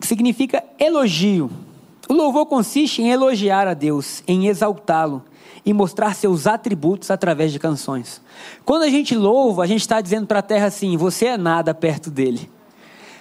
Significa 0.00 0.64
elogio. 0.80 1.67
O 2.08 2.14
louvor 2.14 2.46
consiste 2.46 3.02
em 3.02 3.10
elogiar 3.10 3.68
a 3.68 3.74
Deus, 3.74 4.22
em 4.26 4.46
exaltá-lo 4.46 5.22
e 5.64 5.74
mostrar 5.74 6.14
seus 6.14 6.46
atributos 6.46 7.10
através 7.10 7.52
de 7.52 7.58
canções. 7.58 8.22
Quando 8.64 8.84
a 8.84 8.88
gente 8.88 9.14
louva, 9.14 9.62
a 9.62 9.66
gente 9.66 9.82
está 9.82 10.00
dizendo 10.00 10.26
para 10.26 10.38
a 10.38 10.42
terra 10.42 10.66
assim: 10.66 10.96
você 10.96 11.26
é 11.26 11.36
nada 11.36 11.74
perto 11.74 12.10
dele. 12.10 12.50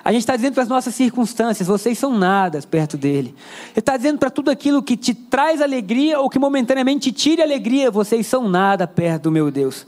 A 0.08 0.12
gente 0.14 0.22
está 0.22 0.38
dizendo 0.38 0.54
para 0.54 0.64
as 0.64 0.70
nossas 0.70 0.96
circunstâncias: 0.96 1.68
vocês 1.68 2.00
são 2.00 2.18
nada 2.18 2.62
perto 2.62 2.96
dele. 2.96 3.36
Ele 3.72 3.80
está 3.80 3.98
dizendo 3.98 4.18
para 4.18 4.30
tudo 4.30 4.50
aquilo 4.50 4.82
que 4.82 4.96
te 4.96 5.14
traz 5.14 5.62
alegria 5.62 6.18
ou 6.18 6.30
que 6.30 6.40
momentaneamente 6.40 7.12
te 7.12 7.24
tire 7.24 7.42
alegria: 7.42 7.92
vocês 7.92 8.26
são 8.26 8.48
nada 8.48 8.88
perto 8.88 9.24
do 9.24 9.32
meu 9.32 9.52
Deus. 9.52 9.86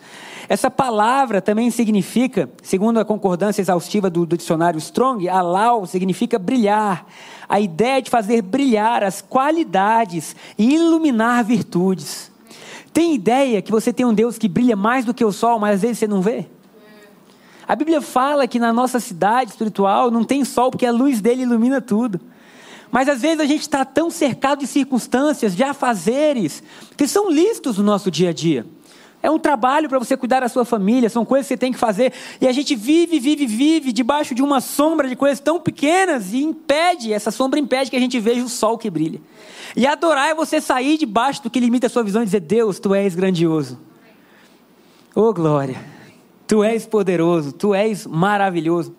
Essa 0.49 0.69
palavra 0.69 1.41
também 1.41 1.71
significa, 1.71 2.49
segundo 2.61 2.99
a 2.99 3.05
concordância 3.05 3.61
exaustiva 3.61 4.09
do, 4.09 4.25
do 4.25 4.35
dicionário 4.35 4.77
Strong, 4.77 5.29
alau 5.29 5.85
significa 5.85 6.37
brilhar. 6.37 7.05
A 7.47 7.61
ideia 7.61 8.01
de 8.01 8.09
fazer 8.09 8.41
brilhar 8.41 9.05
as 9.05 9.21
qualidades 9.21 10.35
e 10.57 10.75
iluminar 10.75 11.45
virtudes. 11.45 12.29
Tem 12.91 13.15
ideia 13.15 13.61
que 13.61 13.71
você 13.71 13.93
tem 13.93 14.05
um 14.05 14.13
Deus 14.13 14.37
que 14.37 14.49
brilha 14.49 14.75
mais 14.75 15.05
do 15.05 15.13
que 15.13 15.23
o 15.23 15.31
sol, 15.31 15.59
mas 15.59 15.75
às 15.75 15.81
vezes 15.81 15.99
você 15.99 16.07
não 16.07 16.21
vê? 16.21 16.45
A 17.69 17.75
Bíblia 17.75 18.01
fala 18.01 18.47
que 18.47 18.57
na 18.57 18.73
nossa 18.73 18.99
cidade 18.99 19.51
espiritual 19.51 20.09
não 20.09 20.23
tem 20.23 20.43
sol 20.43 20.71
porque 20.71 20.87
a 20.87 20.91
luz 20.91 21.21
dele 21.21 21.43
ilumina 21.43 21.79
tudo. 21.79 22.19
Mas 22.89 23.07
às 23.07 23.21
vezes 23.21 23.39
a 23.39 23.45
gente 23.45 23.61
está 23.61 23.85
tão 23.85 24.09
cercado 24.09 24.61
de 24.61 24.65
circunstâncias, 24.65 25.55
de 25.55 25.63
afazeres, 25.63 26.63
que 26.97 27.07
são 27.07 27.29
listos 27.29 27.77
no 27.77 27.83
nosso 27.83 28.09
dia 28.09 28.29
a 28.29 28.33
dia. 28.33 28.65
É 29.21 29.29
um 29.29 29.37
trabalho 29.37 29.87
para 29.87 29.99
você 29.99 30.17
cuidar 30.17 30.39
da 30.39 30.49
sua 30.49 30.65
família, 30.65 31.11
são 31.11 31.23
coisas 31.23 31.45
que 31.45 31.53
você 31.53 31.57
tem 31.57 31.71
que 31.71 31.77
fazer. 31.77 32.11
E 32.41 32.47
a 32.47 32.51
gente 32.51 32.75
vive, 32.75 33.19
vive, 33.19 33.45
vive 33.45 33.91
debaixo 33.91 34.33
de 34.33 34.41
uma 34.41 34.61
sombra 34.61 35.07
de 35.07 35.15
coisas 35.15 35.39
tão 35.39 35.59
pequenas 35.59 36.33
e 36.33 36.41
impede, 36.41 37.13
essa 37.13 37.29
sombra 37.29 37.59
impede 37.59 37.91
que 37.91 37.97
a 37.97 37.99
gente 37.99 38.19
veja 38.19 38.43
o 38.43 38.49
sol 38.49 38.79
que 38.79 38.89
brilha. 38.89 39.21
E 39.75 39.85
adorar 39.85 40.29
é 40.29 40.33
você 40.33 40.59
sair 40.59 40.97
debaixo 40.97 41.43
do 41.43 41.51
que 41.51 41.59
limita 41.59 41.85
a 41.85 41.89
sua 41.89 42.01
visão 42.01 42.23
e 42.23 42.25
dizer: 42.25 42.39
Deus, 42.39 42.79
tu 42.79 42.95
és 42.95 43.13
grandioso. 43.13 43.79
Oh 45.13 45.31
glória, 45.31 45.98
tu 46.49 46.63
és 46.63 46.87
poderoso, 46.87 47.53
tu 47.53 47.75
és 47.75 48.07
maravilhoso. 48.07 48.95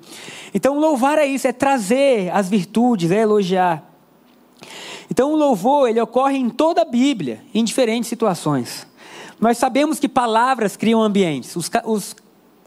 Então, 0.54 0.78
louvar 0.78 1.18
é 1.18 1.26
isso, 1.26 1.48
é 1.48 1.52
trazer 1.52 2.30
as 2.32 2.48
virtudes, 2.48 3.10
é 3.10 3.22
elogiar. 3.22 3.82
Então, 5.10 5.32
o 5.32 5.36
louvor, 5.36 5.88
ele 5.88 6.00
ocorre 6.00 6.38
em 6.38 6.48
toda 6.48 6.82
a 6.82 6.84
Bíblia, 6.84 7.42
em 7.52 7.64
diferentes 7.64 8.08
situações. 8.08 8.86
Nós 9.40 9.58
sabemos 9.58 9.98
que 9.98 10.08
palavras 10.08 10.76
criam 10.76 11.02
ambientes. 11.02 11.56
Os, 11.56 11.68
os 11.84 12.14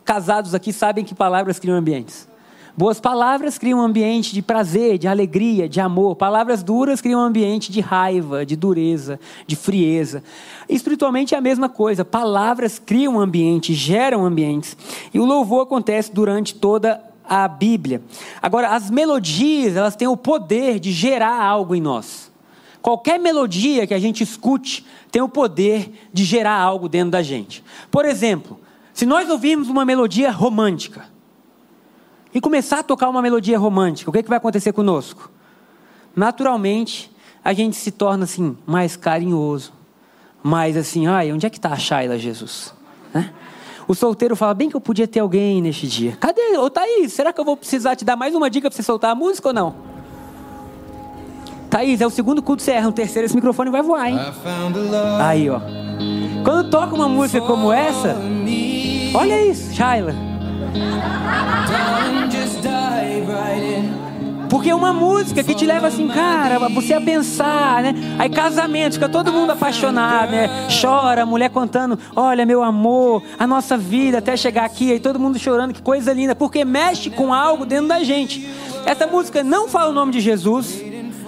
casados 0.03 0.53
aqui 0.53 0.73
sabem 0.73 1.05
que 1.05 1.15
palavras 1.15 1.59
criam 1.59 1.77
ambientes. 1.77 2.27
Boas 2.75 2.99
palavras 2.99 3.59
criam 3.59 3.79
um 3.79 3.83
ambiente 3.83 4.33
de 4.33 4.41
prazer, 4.41 4.97
de 4.97 5.07
alegria, 5.07 5.69
de 5.69 5.79
amor. 5.79 6.15
Palavras 6.15 6.63
duras 6.63 7.01
criam 7.01 7.21
um 7.21 7.23
ambiente 7.23 7.71
de 7.71 7.79
raiva, 7.79 8.43
de 8.43 8.55
dureza, 8.55 9.19
de 9.45 9.55
frieza. 9.55 10.23
Espiritualmente 10.67 11.35
é 11.35 11.37
a 11.37 11.41
mesma 11.41 11.69
coisa. 11.69 12.03
Palavras 12.03 12.79
criam 12.79 13.13
um 13.13 13.19
ambiente, 13.19 13.75
geram 13.75 14.25
ambientes. 14.25 14.75
E 15.13 15.19
o 15.19 15.25
louvor 15.25 15.61
acontece 15.61 16.11
durante 16.11 16.55
toda 16.55 16.99
a 17.23 17.47
Bíblia. 17.47 18.01
Agora, 18.41 18.69
as 18.69 18.89
melodias, 18.89 19.75
elas 19.75 19.95
têm 19.95 20.07
o 20.07 20.17
poder 20.17 20.79
de 20.79 20.91
gerar 20.91 21.43
algo 21.43 21.75
em 21.75 21.81
nós. 21.81 22.31
Qualquer 22.81 23.19
melodia 23.19 23.85
que 23.85 23.93
a 23.93 23.99
gente 23.99 24.23
escute 24.23 24.83
tem 25.11 25.21
o 25.21 25.29
poder 25.29 25.93
de 26.11 26.23
gerar 26.23 26.59
algo 26.59 26.89
dentro 26.89 27.11
da 27.11 27.21
gente. 27.21 27.63
Por 27.91 28.03
exemplo, 28.03 28.59
se 28.95 29.05
nós 29.05 29.29
ouvirmos 29.29 29.69
uma 29.69 29.85
melodia 29.85 30.31
romântica 30.31 31.12
e 32.33 32.41
começar 32.41 32.79
a 32.79 32.83
tocar 32.83 33.09
uma 33.09 33.21
melodia 33.21 33.57
romântica, 33.59 34.09
o 34.09 34.13
que, 34.13 34.19
é 34.19 34.23
que 34.23 34.29
vai 34.29 34.37
acontecer 34.37 34.73
conosco? 34.73 35.29
Naturalmente, 36.15 37.11
a 37.43 37.53
gente 37.53 37.75
se 37.75 37.91
torna 37.91 38.23
assim 38.23 38.57
mais 38.65 38.95
carinhoso, 38.95 39.71
mais 40.41 40.75
assim, 40.75 41.07
ai, 41.07 41.31
onde 41.31 41.45
é 41.45 41.49
que 41.49 41.57
está 41.57 41.69
a 41.69 41.77
Shaila, 41.77 42.17
Jesus? 42.17 42.73
Né? 43.13 43.31
O 43.87 43.93
solteiro 43.93 44.35
fala, 44.35 44.53
bem 44.53 44.69
que 44.69 44.75
eu 44.75 44.81
podia 44.81 45.07
ter 45.07 45.19
alguém 45.19 45.61
neste 45.61 45.87
dia. 45.87 46.17
Cadê? 46.19 46.57
Ô 46.57 46.69
Thaís, 46.69 47.13
será 47.13 47.33
que 47.33 47.39
eu 47.39 47.45
vou 47.45 47.57
precisar 47.57 47.95
te 47.95 48.05
dar 48.05 48.15
mais 48.15 48.33
uma 48.33 48.49
dica 48.49 48.69
para 48.69 48.75
você 48.75 48.83
soltar 48.83 49.11
a 49.11 49.15
música 49.15 49.49
ou 49.49 49.53
não? 49.53 49.75
Thaís, 51.69 52.01
é 52.01 52.07
o 52.07 52.09
segundo 52.09 52.41
culto 52.41 52.59
que 52.59 52.65
você 52.65 52.71
erra, 52.71 52.87
no 52.87 52.93
terceiro 52.93 53.25
esse 53.25 53.35
microfone 53.35 53.69
vai 53.69 53.81
voar, 53.81 54.09
hein? 54.09 54.17
Aí, 55.21 55.49
ó. 55.49 55.59
Quando 56.43 56.69
toca 56.69 56.95
uma 56.95 57.09
música 57.09 57.41
como 57.41 57.71
essa, 57.71 58.15
olha 59.15 59.45
isso, 59.45 59.73
Shaila. 59.73 60.32
Porque 64.49 64.69
é 64.69 64.75
uma 64.75 64.93
música 64.93 65.43
que 65.43 65.55
te 65.55 65.65
leva 65.65 65.87
assim, 65.87 66.07
cara, 66.07 66.59
você 66.69 66.93
a 66.93 67.01
pensar, 67.01 67.81
né? 67.81 67.95
Aí 68.19 68.29
casamento, 68.29 68.93
fica 68.93 69.09
todo 69.09 69.31
mundo 69.31 69.51
apaixonado, 69.51 70.31
né? 70.31 70.47
Chora, 70.79 71.23
a 71.23 71.25
mulher 71.25 71.49
contando, 71.49 71.97
olha, 72.15 72.45
meu 72.45 72.61
amor, 72.61 73.23
a 73.39 73.47
nossa 73.47 73.75
vida 73.75 74.19
até 74.19 74.37
chegar 74.37 74.65
aqui, 74.65 74.91
aí 74.91 74.99
todo 74.99 75.19
mundo 75.19 75.39
chorando, 75.39 75.73
que 75.73 75.81
coisa 75.81 76.13
linda, 76.13 76.35
porque 76.35 76.63
mexe 76.63 77.09
com 77.09 77.33
algo 77.33 77.65
dentro 77.65 77.87
da 77.87 78.03
gente. 78.03 78.47
Essa 78.85 79.07
música 79.07 79.43
não 79.43 79.67
fala 79.67 79.89
o 79.89 79.93
nome 79.93 80.11
de 80.11 80.21
Jesus, 80.21 80.81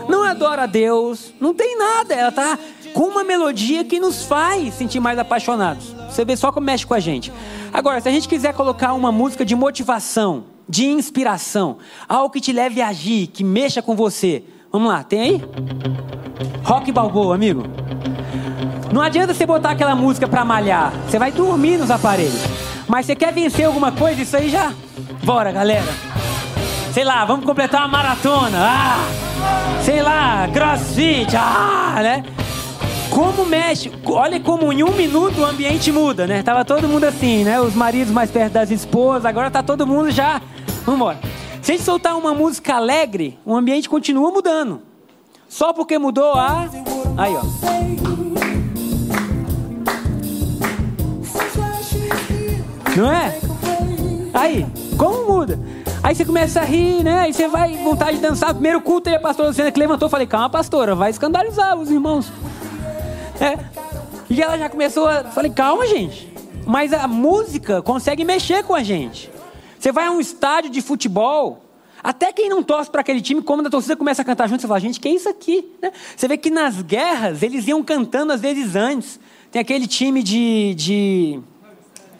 não 0.07 0.23
adora 0.23 0.63
a 0.63 0.67
Deus, 0.67 1.33
não 1.39 1.53
tem 1.53 1.77
nada. 1.77 2.13
Ela 2.13 2.29
está 2.29 2.59
com 2.93 3.03
uma 3.03 3.23
melodia 3.23 3.83
que 3.83 3.99
nos 3.99 4.23
faz 4.23 4.75
sentir 4.75 4.99
mais 4.99 5.17
apaixonados. 5.17 5.95
Você 6.09 6.23
vê 6.23 6.37
só 6.37 6.51
como 6.51 6.65
mexe 6.65 6.85
com 6.85 6.93
a 6.93 6.99
gente. 6.99 7.33
Agora, 7.75 7.99
se 7.99 8.07
a 8.07 8.11
gente 8.11 8.29
quiser 8.29 8.53
colocar 8.53 8.93
uma 8.93 9.11
música 9.11 9.43
de 9.43 9.53
motivação, 9.53 10.45
de 10.67 10.85
inspiração, 10.85 11.79
algo 12.07 12.29
que 12.29 12.39
te 12.39 12.53
leve 12.53 12.81
a 12.81 12.87
agir, 12.87 13.27
que 13.27 13.43
mexa 13.43 13.81
com 13.81 13.97
você, 13.97 14.43
vamos 14.71 14.87
lá, 14.87 15.03
tem 15.03 15.19
aí? 15.19 15.41
Rock 16.63 16.89
Balboa, 16.93 17.35
amigo. 17.35 17.63
Não 18.93 19.01
adianta 19.01 19.33
você 19.33 19.45
botar 19.45 19.71
aquela 19.71 19.93
música 19.93 20.25
para 20.25 20.45
malhar, 20.45 20.93
você 21.05 21.19
vai 21.19 21.33
dormir 21.33 21.77
nos 21.77 21.91
aparelhos. 21.91 22.39
Mas 22.87 23.07
você 23.07 23.13
quer 23.13 23.33
vencer 23.33 23.65
alguma 23.65 23.91
coisa, 23.91 24.21
isso 24.21 24.37
aí 24.37 24.49
já. 24.49 24.71
Bora, 25.25 25.51
galera. 25.51 25.93
Sei 26.93 27.03
lá, 27.03 27.25
vamos 27.25 27.45
completar 27.45 27.81
uma 27.81 27.89
maratona. 27.89 28.57
Ah! 28.57 29.25
sei 29.83 30.01
lá, 30.01 30.47
crossfit, 30.53 31.35
ah, 31.35 31.99
né? 32.01 32.23
Como 33.09 33.45
mexe, 33.45 33.91
olha 34.05 34.39
como 34.39 34.71
em 34.71 34.83
um 34.83 34.91
minuto 34.91 35.39
o 35.39 35.45
ambiente 35.45 35.91
muda, 35.91 36.27
né? 36.27 36.43
Tava 36.43 36.65
todo 36.65 36.87
mundo 36.87 37.05
assim, 37.05 37.43
né? 37.43 37.59
Os 37.59 37.73
maridos 37.73 38.11
mais 38.11 38.29
perto 38.29 38.53
das 38.53 38.71
esposas, 38.71 39.25
agora 39.25 39.49
tá 39.49 39.63
todo 39.63 39.87
mundo 39.87 40.11
já. 40.11 40.41
Vamos 40.85 40.99
embora. 40.99 41.19
Se 41.61 41.71
a 41.71 41.75
gente 41.75 41.85
soltar 41.85 42.15
uma 42.17 42.33
música 42.33 42.75
alegre, 42.75 43.39
o 43.45 43.55
ambiente 43.55 43.89
continua 43.89 44.29
mudando. 44.31 44.81
Só 45.47 45.73
porque 45.73 45.97
mudou 45.97 46.33
a. 46.33 46.69
Aí, 47.17 47.33
ó. 47.35 47.41
Não 52.95 53.11
é? 53.11 53.39
Aí, 54.33 54.65
como 54.97 55.25
muda? 55.25 55.59
Aí 56.03 56.13
você 56.13 56.23
começa 56.23 56.59
a 56.61 56.63
rir, 56.63 57.03
né? 57.03 57.21
Aí 57.21 57.33
você 57.33 57.47
vai 57.47 57.75
vontade 57.77 58.17
de 58.17 58.21
dançar. 58.21 58.53
Primeiro 58.53 58.79
culto 58.79 59.09
aí 59.09 59.15
a 59.15 59.19
pastora 59.19 59.49
Luciana 59.49 59.71
que 59.71 59.79
levantou. 59.79 60.07
Falei, 60.07 60.27
calma, 60.27 60.49
pastora, 60.49 60.93
vai 60.93 61.09
escandalizar 61.09 61.75
os 61.77 61.89
irmãos. 61.89 62.31
É. 63.39 63.57
E 64.29 64.41
ela 64.41 64.57
já 64.57 64.69
começou 64.69 65.07
a. 65.07 65.25
Falei, 65.25 65.51
calma, 65.51 65.85
gente. 65.87 66.31
Mas 66.65 66.93
a 66.93 67.07
música 67.07 67.81
consegue 67.81 68.23
mexer 68.23 68.63
com 68.63 68.73
a 68.73 68.81
gente. 68.81 69.29
Você 69.79 69.91
vai 69.91 70.07
a 70.07 70.11
um 70.11 70.19
estádio 70.19 70.71
de 70.71 70.81
futebol. 70.81 71.61
Até 72.03 72.31
quem 72.31 72.49
não 72.49 72.61
torce 72.61 72.89
para 72.89 73.01
aquele 73.01 73.21
time, 73.21 73.41
como 73.41 73.65
a 73.65 73.69
torcida 73.69 73.95
começa 73.95 74.21
a 74.21 74.25
cantar 74.25 74.47
junto, 74.47 74.61
você 74.61 74.67
fala, 74.67 74.79
gente, 74.79 74.99
que 74.99 75.07
é 75.07 75.11
isso 75.11 75.27
aqui? 75.27 75.71
Né? 75.81 75.91
Você 76.15 76.27
vê 76.27 76.37
que 76.37 76.51
nas 76.51 76.81
guerras 76.81 77.41
eles 77.41 77.67
iam 77.67 77.83
cantando 77.83 78.31
às 78.31 78.41
vezes 78.41 78.75
antes. 78.75 79.19
Tem 79.51 79.59
aquele 79.59 79.87
time 79.87 80.21
de, 80.21 80.75
de 80.75 81.39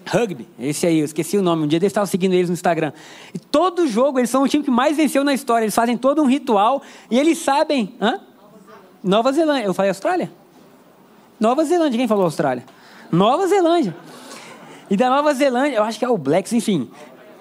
Rugby, 0.08 0.48
esse 0.60 0.86
aí, 0.86 1.00
eu 1.00 1.06
esqueci 1.06 1.38
o 1.38 1.42
nome. 1.42 1.64
Um 1.64 1.68
dia 1.68 1.80
eu 1.80 1.86
estava 1.86 2.06
seguindo 2.06 2.34
eles 2.34 2.50
no 2.50 2.54
Instagram. 2.54 2.94
E 3.34 3.40
todo 3.40 3.88
jogo, 3.88 4.20
eles 4.20 4.30
são 4.30 4.44
o 4.44 4.48
time 4.48 4.64
que 4.64 4.72
mais 4.72 4.98
venceu 4.98 5.24
na 5.24 5.34
história. 5.34 5.66
Eles 5.66 5.76
fazem 5.76 5.98
todo 5.98 6.22
um 6.22 6.26
ritual 6.26 6.82
e 7.10 7.20
eles 7.20 7.40
sabem. 7.40 7.96
Hã? 8.00 8.22
Nova 9.04 9.32
Zelândia. 9.32 9.66
Eu 9.66 9.74
falei 9.74 9.90
Austrália? 9.90 10.32
Nova 11.40 11.64
Zelândia. 11.64 11.98
Quem 11.98 12.08
falou 12.08 12.26
Austrália? 12.26 12.64
Nova 13.12 13.48
Zelândia. 13.48 13.96
E 14.90 14.96
da 14.96 15.10
Nova 15.10 15.34
Zelândia, 15.34 15.78
eu 15.78 15.84
acho 15.84 15.98
que 15.98 16.06
é 16.06 16.10
o 16.10 16.18
Blacks, 16.18 16.54
enfim. 16.54 16.90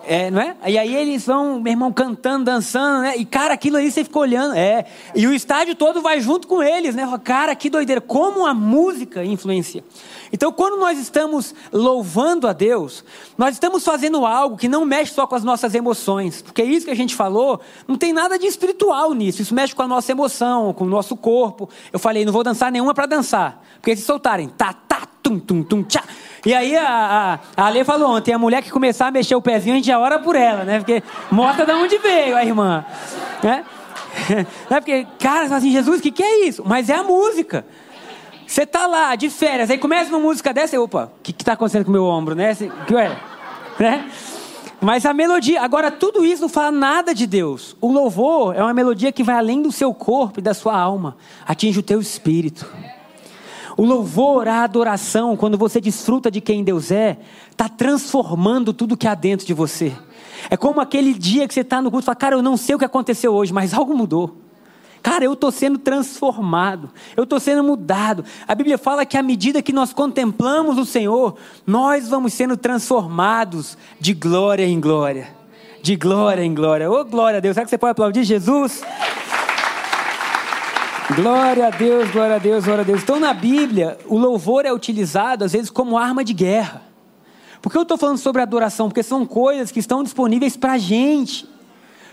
É, 0.07 0.31
não 0.31 0.41
é? 0.41 0.55
E 0.67 0.79
aí 0.79 0.95
eles 0.95 1.27
vão, 1.27 1.61
meu 1.61 1.73
irmão, 1.73 1.93
cantando, 1.93 2.45
dançando, 2.45 3.03
né? 3.03 3.17
E, 3.17 3.25
cara, 3.25 3.55
aquilo 3.55 3.77
ali 3.77 3.91
você 3.91 4.05
fica 4.05 4.19
olhando. 4.19 4.55
É. 4.55 4.85
E 5.15 5.27
o 5.27 5.33
estádio 5.33 5.75
todo 5.75 6.03
vai 6.03 6.21
junto 6.21 6.47
com 6.47 6.63
eles, 6.63 6.95
né? 6.95 7.09
Cara, 7.23 7.55
que 7.55 7.71
doideira. 7.71 8.01
Como 8.01 8.47
a 8.47 8.53
música 8.53 9.25
influencia. 9.25 9.83
Então, 10.35 10.51
quando 10.51 10.77
nós 10.81 10.99
estamos 10.99 11.55
louvando 11.73 12.49
a 12.49 12.53
Deus, 12.53 13.05
nós 13.39 13.55
estamos 13.55 13.85
fazendo 13.85 14.27
algo 14.27 14.57
que 14.57 14.67
não 14.67 14.85
mexe 14.85 15.15
só 15.15 15.29
com 15.29 15.37
as 15.37 15.45
nossas 15.45 15.77
emoções. 15.77 16.43
Porque 16.43 16.61
é 16.61 16.65
isso 16.65 16.85
que 16.85 16.91
a 16.91 16.97
gente 16.97 17.15
falou, 17.15 17.61
não 17.87 17.97
tem 17.97 18.13
nada 18.13 18.37
de 18.37 18.45
espiritual 18.45 19.15
nisso. 19.15 19.41
Isso 19.41 19.55
mexe 19.55 19.73
com 19.73 19.83
a 19.83 19.87
nossa 19.87 20.11
emoção, 20.11 20.75
com 20.75 20.87
o 20.87 20.89
nosso 20.89 21.17
corpo. 21.17 21.69
Eu 21.93 22.01
falei, 22.01 22.25
não 22.25 22.33
vou 22.33 22.43
dançar 22.43 22.73
nenhuma 22.73 22.93
para 22.93 23.07
dançar. 23.07 23.65
Porque 23.77 23.95
se 23.95 24.03
soltarem, 24.03 24.49
tá, 24.49 24.73
tá, 24.73 25.03
tum, 25.23 25.39
tum, 25.39 25.63
tum, 25.63 25.85
tchá. 25.85 26.03
E 26.45 26.53
aí 26.53 26.77
a, 26.77 27.39
a, 27.57 27.63
a 27.63 27.67
Ale 27.67 27.85
falou 27.85 28.11
ontem, 28.11 28.35
a 28.35 28.39
mulher 28.39 28.61
que 28.61 28.73
começar 28.73 29.07
a 29.07 29.11
mexer 29.13 29.37
o 29.37 29.41
pezinho, 29.41 29.75
a 29.75 29.77
gente 29.77 29.87
já 29.87 30.01
ora 30.01 30.19
por 30.19 30.35
ela, 30.35 30.65
né? 30.65 30.81
Porque 30.81 31.01
mostra 31.31 31.65
de 31.65 31.71
onde 31.75 31.97
veio 31.99 32.37
a 32.37 32.45
irmã. 32.45 32.85
Né? 33.41 33.65
Não 34.69 34.79
é 34.79 34.81
porque, 34.81 35.07
cara, 35.21 35.55
assim, 35.55 35.71
Jesus, 35.71 36.01
o 36.01 36.03
que, 36.03 36.11
que 36.11 36.25
é 36.25 36.49
isso? 36.49 36.65
Mas 36.67 36.91
é 36.91 36.97
a 36.97 37.05
música. 37.05 37.65
Você 38.47 38.67
tá 38.67 38.87
lá 38.87 39.17
de 39.17 39.31
férias, 39.31 39.71
aí 39.71 39.79
começa 39.79 40.11
uma 40.11 40.21
música 40.21 40.53
dessa, 40.53 40.77
e 40.77 40.79
opa, 40.79 41.11
o 41.19 41.23
que, 41.23 41.33
que 41.33 41.45
tá 41.45 41.55
acontecendo 41.55 41.85
com 41.85 41.91
o 41.91 41.93
meu 41.93 42.05
ombro, 42.05 42.35
né? 42.35 42.55
que 42.55 42.95
é? 42.95 43.17
Né? 43.79 44.11
Mas 44.81 45.07
a 45.07 45.15
melodia, 45.15 45.63
agora 45.63 45.91
tudo 45.91 46.25
isso 46.25 46.43
não 46.43 46.49
fala 46.49 46.71
nada 46.71 47.15
de 47.15 47.27
Deus. 47.27 47.75
O 47.81 47.91
louvor 47.91 48.55
é 48.55 48.63
uma 48.63 48.75
melodia 48.75 49.11
que 49.11 49.23
vai 49.23 49.37
além 49.37 49.63
do 49.63 49.73
seu 49.73 49.95
corpo 49.95 50.41
e 50.41 50.43
da 50.43 50.53
sua 50.53 50.79
alma, 50.79 51.17
atinge 51.47 51.79
o 51.79 51.83
teu 51.83 52.01
espírito. 52.01 52.71
O 53.77 53.85
louvor, 53.85 54.47
a 54.47 54.63
adoração, 54.63 55.37
quando 55.37 55.59
você 55.59 55.81
desfruta 55.81 56.31
de 56.31 56.41
quem 56.41 56.63
Deus 56.63 56.91
é, 56.93 57.19
está 57.51 57.69
transformando 57.69 58.73
tudo 58.73 58.97
que 58.97 59.09
há 59.09 59.15
dentro 59.15 59.47
de 59.47 59.55
você. 59.55 59.93
É 60.51 60.57
como 60.57 60.81
aquele 60.81 61.15
dia 61.15 61.49
que 61.49 61.55
você 61.55 61.61
está 61.61 61.81
no 61.81 61.91
culto 61.91 62.05
e 62.05 62.07
fala, 62.07 62.17
cara, 62.17 62.37
eu 62.37 62.43
não 62.43 62.57
sei 62.57 62.75
o 62.75 62.79
que 62.79 62.85
aconteceu 62.85 63.33
hoje, 63.33 63.53
mas 63.53 63.75
algo 63.75 63.97
mudou. 63.97 64.44
Cara, 65.05 65.23
eu 65.23 65.35
estou 65.35 65.53
sendo 65.53 65.77
transformado, 65.77 66.89
eu 67.15 67.25
estou 67.25 67.39
sendo 67.39 67.63
mudado. 67.63 68.25
A 68.49 68.55
Bíblia 68.55 68.79
fala 68.79 69.05
que 69.05 69.19
à 69.19 69.23
medida 69.23 69.61
que 69.61 69.71
nós 69.71 69.93
contemplamos 69.93 70.79
o 70.79 70.87
Senhor, 70.87 71.37
nós 71.67 72.09
vamos 72.09 72.33
sendo 72.33 72.57
transformados 72.57 73.77
de 74.01 74.15
glória 74.15 74.65
em 74.65 74.81
glória. 74.81 75.29
De 75.83 75.95
glória 75.95 76.43
em 76.43 76.55
glória. 76.55 76.91
Ô, 76.91 77.01
oh, 77.01 77.05
glória 77.05 77.37
a 77.37 77.41
Deus. 77.41 77.53
Será 77.53 77.67
que 77.67 77.71
você 77.71 77.77
pode 77.77 77.91
aplaudir 77.91 78.25
Jesus? 78.25 78.83
Glória 81.15 81.67
a 81.67 81.71
Deus, 81.71 82.11
glória 82.11 82.37
a 82.37 82.39
Deus, 82.39 82.65
glória 82.65 82.81
a 82.81 82.87
Deus. 82.87 83.03
Então, 83.03 83.21
na 83.21 83.35
Bíblia, 83.35 83.99
o 84.07 84.17
louvor 84.17 84.65
é 84.65 84.73
utilizado 84.73 85.45
às 85.45 85.53
vezes 85.53 85.69
como 85.69 85.99
arma 85.99 86.25
de 86.25 86.33
guerra. 86.33 86.81
Por 87.61 87.71
que 87.71 87.77
eu 87.77 87.83
estou 87.83 87.99
falando 87.99 88.17
sobre 88.17 88.41
adoração? 88.41 88.89
Porque 88.89 89.03
são 89.03 89.27
coisas 89.27 89.71
que 89.71 89.81
estão 89.81 90.03
disponíveis 90.03 90.57
para 90.57 90.73
a 90.73 90.79
gente. 90.79 91.47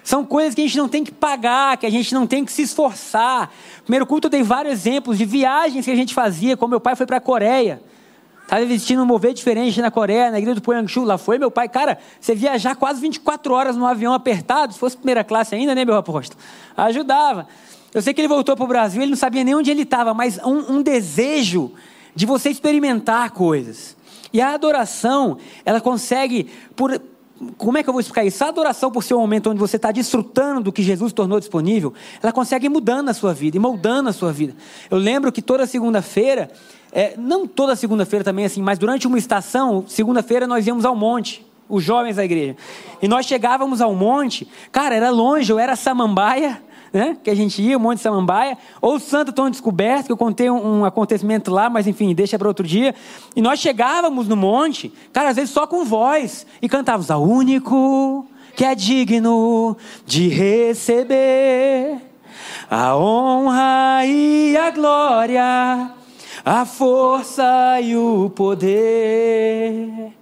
São 0.04 0.26
coisas 0.26 0.56
que 0.56 0.62
a 0.62 0.66
gente 0.66 0.78
não 0.78 0.90
tem 0.90 1.04
que 1.04 1.12
pagar, 1.12 1.78
que 1.78 1.86
a 1.86 1.90
gente 1.90 2.14
não 2.14 2.26
tem 2.26 2.44
que 2.44 2.52
se 2.52 2.64
esforçar. 2.64 3.52
Primeiro 3.84 4.06
culto 4.06 4.28
eu 4.28 4.32
dei 4.32 4.44
vários 4.44 4.74
exemplos 4.74 5.18
de 5.18 5.26
viagens 5.26 5.86
que 5.86 5.92
a 5.92 5.96
gente 5.96 6.14
fazia, 6.14 6.58
como 6.58 6.72
meu 6.72 6.80
pai 6.80 6.96
foi 6.96 7.06
para 7.06 7.18
a 7.18 7.22
Coreia. 7.22 7.82
Estava 8.44 8.66
vestindo 8.66 9.02
um 9.02 9.06
mover 9.06 9.34
diferente 9.34 9.82
na 9.82 9.90
Coreia, 9.90 10.30
na 10.30 10.38
igreja 10.38 10.56
do 10.56 10.62
Poyangshu, 10.62 11.04
lá 11.04 11.18
foi 11.18 11.38
meu 11.38 11.50
pai. 11.50 11.70
Cara, 11.70 11.98
você 12.20 12.36
viajar 12.36 12.76
quase 12.76 13.00
24 13.00 13.54
horas 13.54 13.78
num 13.78 13.86
avião 13.86 14.14
apertado, 14.14 14.74
se 14.74 14.80
fosse 14.80 14.98
primeira 14.98 15.24
classe 15.24 15.56
ainda, 15.56 15.74
né, 15.74 15.86
meu 15.86 15.96
apóstolo? 15.96 16.38
Ajudava. 16.76 17.48
Eu 17.94 18.02
sei 18.02 18.14
que 18.14 18.20
ele 18.20 18.28
voltou 18.28 18.56
para 18.56 18.66
o 18.66 18.68
Brasil, 18.68 19.02
ele 19.02 19.12
não 19.12 19.18
sabia 19.18 19.44
nem 19.44 19.56
onde 19.56 19.72
ele 19.72 19.84
estava, 19.84 20.14
mas 20.14 20.38
um, 20.40 20.78
um 20.78 20.82
desejo 20.82 21.72
de 22.16 22.26
você 22.26 22.50
experimentar 22.50 23.32
coisas. 23.32 23.96
E 24.34 24.42
a 24.42 24.54
adoração, 24.54 25.38
ela 25.66 25.80
consegue, 25.80 26.50
por, 26.76 27.02
como 27.58 27.78
é 27.78 27.84
que 27.84 27.90
eu 27.90 27.94
vou 27.94 28.00
explicar 28.00 28.26
isso? 28.26 28.44
A 28.44 28.48
adoração, 28.48 28.92
por 28.92 29.04
ser 29.04 29.14
um 29.14 29.20
momento 29.20 29.50
onde 29.50 29.60
você 29.60 29.76
está 29.76 29.92
desfrutando 29.92 30.62
do 30.62 30.72
que 30.72 30.84
Jesus 30.84 31.12
tornou 31.12 31.40
disponível, 31.40 31.94
ela 32.22 32.32
consegue 32.32 32.68
ir 32.68 32.70
mudando 32.70 33.10
a 33.10 33.14
sua 33.14 33.34
vida 33.34 33.58
e 33.58 33.60
moldando 33.60 34.10
a 34.10 34.14
sua 34.14 34.32
vida. 34.32 34.56
Eu 34.90 34.98
lembro 34.98 35.32
que 35.32 35.42
toda 35.42 35.66
segunda-feira, 35.66 36.52
é, 36.92 37.16
não 37.18 37.48
toda 37.48 37.76
segunda-feira 37.76 38.24
também 38.24 38.46
assim, 38.46 38.62
mas 38.62 38.78
durante 38.78 39.08
uma 39.08 39.18
estação, 39.18 39.84
segunda-feira 39.88 40.46
nós 40.46 40.68
íamos 40.68 40.86
ao 40.86 40.96
monte, 40.96 41.46
os 41.68 41.84
jovens 41.84 42.18
da 42.18 42.26
igreja. 42.26 42.56
E 43.02 43.08
nós 43.08 43.26
chegávamos 43.26 43.82
ao 43.82 43.96
monte, 43.96 44.48
cara, 44.72 44.96
era 44.96 45.10
longe, 45.10 45.52
eu 45.52 45.58
era 45.58 45.76
samambaia, 45.76 46.62
né? 46.94 47.18
que 47.24 47.30
a 47.30 47.36
gente 47.36 47.62
ia, 47.62 47.78
o 47.78 47.80
Monte 47.80 48.02
Samambaia, 48.02 48.58
ou 48.82 49.00
Santo 49.00 49.32
Tom 49.32 49.50
Descoberto, 49.50 50.08
que 50.08 50.12
eu 50.12 50.18
contei 50.18 50.50
um, 50.50 50.80
um 50.80 50.86
acontecimento 50.86 51.52
lá, 51.52 51.70
mas 51.70 51.88
enfim, 51.88 52.14
deixa 52.14 52.38
para 52.38 52.48
outro 52.48 52.66
dia. 52.66 52.94
E 53.36 53.42
nós 53.42 53.60
chegávamos 53.60 54.28
no 54.28 54.36
monte, 54.36 54.92
cara, 55.14 55.30
às 55.30 55.36
vezes 55.36 55.52
só 55.52 55.66
com 55.66 55.86
voz, 55.86 56.46
e 56.62 56.68
cantávamos 56.68 57.10
a 57.10 57.18
único 57.18 58.26
que 58.56 58.66
é 58.66 58.76
digno 58.76 59.78
de 60.06 60.28
receber 60.28 61.98
a 62.70 62.96
honra 62.96 64.06
e 64.06 64.58
a 64.58 64.72
glória, 64.72 65.92
a 66.44 66.66
força 66.66 67.80
e 67.82 67.96
o 67.96 68.30
poder 68.30 70.14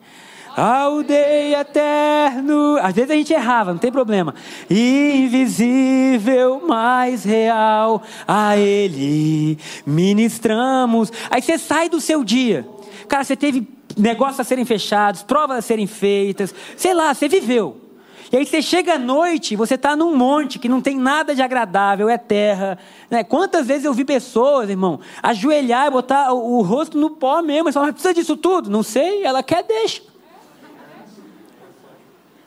aldeia 0.56 1.62
eterno. 1.62 2.78
Às 2.82 2.94
vezes 2.96 3.12
a 3.12 3.16
gente 3.16 3.34
errava, 3.34 3.72
não 3.72 3.80
tem 3.80 3.92
problema. 3.92 4.34
Invisível, 4.70 6.62
mais 6.68 7.24
real, 7.24 8.02
a 8.28 8.58
Ele 8.58 9.58
ministramos. 9.86 11.12
Aí 11.30 11.42
você 11.42 11.58
sai 11.58 11.90
do 11.90 12.02
seu 12.02 12.24
dia. 12.24 12.68
Cara, 13.08 13.24
você 13.24 13.36
teve 13.36 13.68
negócios 13.98 14.40
a 14.40 14.44
serem 14.44 14.66
fechados, 14.66 15.24
provas 15.24 15.58
a 15.58 15.62
serem 15.62 15.88
feitas, 15.88 16.54
sei 16.78 16.94
lá, 16.94 17.14
você 17.14 17.28
viveu. 17.28 17.90
E 18.32 18.38
aí 18.38 18.46
você 18.46 18.62
chega 18.62 18.94
à 18.94 19.00
noite, 19.00 19.56
você 19.56 19.74
está 19.74 19.96
num 19.96 20.16
monte 20.16 20.60
que 20.60 20.70
não 20.70 20.82
tem 20.82 20.96
nada 20.96 21.34
de 21.34 21.42
agradável, 21.42 22.08
é 22.08 22.18
terra. 22.18 22.78
Né? 23.10 23.24
Quantas 23.24 23.66
vezes 23.66 23.86
eu 23.86 23.94
vi 23.94 24.06
pessoas, 24.06 24.70
irmão, 24.70 25.00
ajoelhar 25.24 25.88
e 25.88 25.90
botar 25.90 26.32
o, 26.32 26.60
o 26.60 26.62
rosto 26.62 26.96
no 26.96 27.10
pó 27.10 27.42
mesmo. 27.42 27.70
E 27.70 27.72
falar, 27.72 27.88
mas 27.88 27.94
precisa 27.94 28.14
disso 28.14 28.38
tudo? 28.38 28.70
Não 28.70 28.84
sei, 28.84 29.24
ela 29.24 29.42
quer, 29.42 29.64
deixa. 29.64 30.04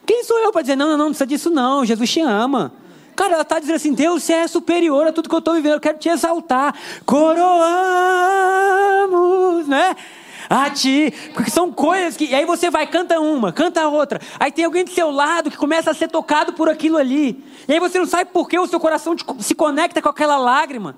Quem 0.07 0.25
sou 0.25 0.39
eu 0.39 0.51
para 0.53 0.63
dizer, 0.63 0.77
não, 0.77 0.87
não, 0.87 0.97
não, 0.97 1.05
não 1.05 1.11
precisa 1.11 1.27
disso 1.27 1.51
não, 1.51 1.85
Jesus 1.85 2.11
te 2.11 2.21
ama. 2.21 2.73
Cara, 3.15 3.35
ela 3.35 3.43
está 3.43 3.59
dizendo 3.59 3.77
assim, 3.77 3.93
Deus, 3.93 4.23
você 4.23 4.33
é 4.33 4.47
superior 4.49 5.07
a 5.07 5.13
tudo 5.13 5.29
que 5.29 5.35
eu 5.35 5.39
estou 5.39 5.55
vivendo, 5.55 5.75
eu 5.75 5.81
quero 5.81 5.99
te 5.99 6.09
exaltar. 6.09 6.75
Coroamos, 7.05 7.59
né? 9.69 9.95
A 10.49 10.71
ti, 10.71 11.13
porque 11.33 11.51
são 11.51 11.71
coisas 11.73 12.17
que. 12.17 12.25
E 12.27 12.35
aí 12.35 12.45
você 12.45 12.69
vai, 12.69 12.87
canta 12.87 13.19
uma, 13.21 13.53
canta 13.53 13.87
outra. 13.87 14.21
Aí 14.39 14.51
tem 14.53 14.65
alguém 14.65 14.85
do 14.85 14.91
seu 14.91 15.11
lado 15.11 15.51
que 15.51 15.57
começa 15.57 15.91
a 15.91 15.95
ser 15.95 16.09
tocado 16.09 16.53
por 16.53 16.69
aquilo 16.69 16.99
ali. 16.99 17.43
E 17.67 17.73
aí 17.73 17.81
você 17.81 17.99
não 17.99 18.07
sabe 18.07 18.31
por 18.31 18.49
que 18.49 18.59
o 18.59 18.67
seu 18.67 18.79
coração 18.81 19.15
se 19.39 19.55
conecta 19.55 20.03
com 20.03 20.09
aquela 20.09 20.37
lágrima. 20.37 20.97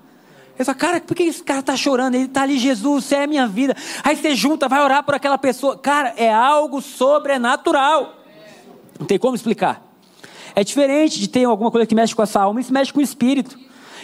Você 0.57 0.63
fala, 0.65 0.77
cara, 0.77 1.01
por 1.01 1.15
que 1.15 1.23
esse 1.23 1.43
cara 1.43 1.59
está 1.59 1.75
chorando? 1.75 2.15
Ele 2.15 2.25
está 2.25 2.43
ali, 2.43 2.57
Jesus, 2.57 3.05
você 3.05 3.15
é 3.15 3.23
a 3.23 3.27
minha 3.27 3.45
vida. 3.47 3.75
Aí 4.03 4.15
você 4.15 4.35
junta, 4.35 4.67
vai 4.67 4.81
orar 4.81 5.03
por 5.03 5.13
aquela 5.13 5.37
pessoa. 5.37 5.77
Cara, 5.77 6.13
é 6.17 6.33
algo 6.33 6.81
sobrenatural. 6.81 8.24
Não 8.99 9.05
tem 9.05 9.19
como 9.19 9.35
explicar. 9.35 9.85
É 10.55 10.63
diferente 10.63 11.19
de 11.19 11.27
ter 11.27 11.43
alguma 11.43 11.69
coisa 11.69 11.85
que 11.85 11.93
mexe 11.93 12.15
com 12.15 12.23
essa 12.23 12.41
alma, 12.41 12.61
isso 12.61 12.73
mexe 12.73 12.93
com 12.93 12.99
o 12.99 13.03
espírito. 13.03 13.57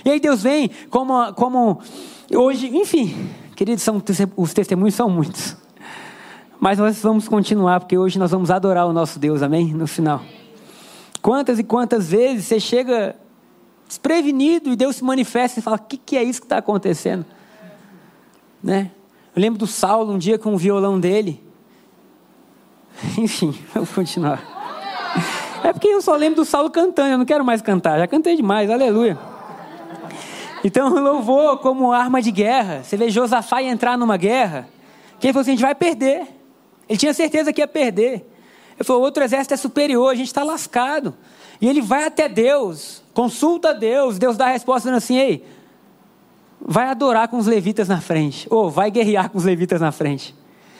E 0.03 0.09
aí 0.09 0.19
Deus 0.19 0.43
vem 0.43 0.69
como, 0.89 1.33
como 1.33 1.79
hoje, 2.33 2.67
enfim, 2.67 3.29
queridos, 3.55 3.83
são, 3.83 4.01
os 4.35 4.53
testemunhos 4.53 4.95
são 4.95 5.09
muitos. 5.09 5.55
Mas 6.59 6.77
nós 6.77 7.01
vamos 7.01 7.27
continuar, 7.27 7.79
porque 7.79 7.97
hoje 7.97 8.19
nós 8.19 8.31
vamos 8.31 8.51
adorar 8.51 8.85
o 8.85 8.93
nosso 8.93 9.17
Deus, 9.17 9.41
amém? 9.41 9.73
No 9.73 9.87
final. 9.87 10.21
Quantas 11.21 11.57
e 11.57 11.63
quantas 11.63 12.09
vezes 12.09 12.45
você 12.45 12.59
chega 12.59 13.15
desprevenido 13.87 14.71
e 14.71 14.75
Deus 14.75 14.97
se 14.97 15.03
manifesta 15.03 15.59
e 15.59 15.63
fala: 15.63 15.77
O 15.77 15.79
que, 15.79 15.97
que 15.97 16.17
é 16.17 16.23
isso 16.23 16.39
que 16.39 16.45
está 16.45 16.57
acontecendo? 16.57 17.25
Né? 18.61 18.91
Eu 19.35 19.41
lembro 19.41 19.57
do 19.57 19.67
Saulo 19.67 20.13
um 20.13 20.17
dia 20.17 20.37
com 20.37 20.53
o 20.53 20.57
violão 20.57 20.99
dele. 20.99 21.43
Enfim, 23.17 23.57
vamos 23.73 23.89
continuar. 23.91 24.60
É 25.63 25.71
porque 25.71 25.87
eu 25.87 26.01
só 26.01 26.15
lembro 26.15 26.37
do 26.37 26.45
Saulo 26.45 26.69
cantando, 26.69 27.09
eu 27.09 27.17
não 27.17 27.25
quero 27.25 27.45
mais 27.45 27.61
cantar, 27.61 27.99
já 27.99 28.07
cantei 28.07 28.35
demais, 28.35 28.69
aleluia. 28.69 29.17
Então, 30.63 30.89
louvor 30.89 31.57
como 31.57 31.91
arma 31.91 32.21
de 32.21 32.31
guerra. 32.31 32.83
Você 32.83 32.95
vê 32.95 33.09
Josafá 33.09 33.63
entrar 33.63 33.97
numa 33.97 34.17
guerra, 34.17 34.67
que 35.19 35.27
ele 35.27 35.33
falou 35.33 35.41
assim: 35.41 35.51
a 35.51 35.53
gente 35.55 35.61
vai 35.61 35.75
perder. 35.75 36.27
Ele 36.87 36.97
tinha 36.97 37.13
certeza 37.13 37.51
que 37.51 37.61
ia 37.61 37.67
perder. 37.67 38.27
Ele 38.75 38.83
falou: 38.83 39.01
outro 39.01 39.23
exército 39.23 39.53
é 39.53 39.57
superior, 39.57 40.11
a 40.11 40.15
gente 40.15 40.27
está 40.27 40.43
lascado. 40.43 41.15
E 41.59 41.67
ele 41.67 41.81
vai 41.81 42.05
até 42.05 42.27
Deus, 42.27 43.03
consulta 43.13 43.73
Deus, 43.73 44.17
Deus 44.17 44.37
dá 44.37 44.47
a 44.47 44.51
resposta 44.51 44.89
dizendo 44.89 44.97
assim: 44.97 45.17
ei, 45.17 45.45
vai 46.59 46.87
adorar 46.87 47.27
com 47.27 47.37
os 47.37 47.47
levitas 47.47 47.87
na 47.87 47.99
frente, 47.99 48.47
ou 48.49 48.69
vai 48.69 48.91
guerrear 48.91 49.29
com 49.29 49.37
os 49.37 49.43
levitas 49.43 49.81
na 49.81 49.91
frente. 49.91 50.35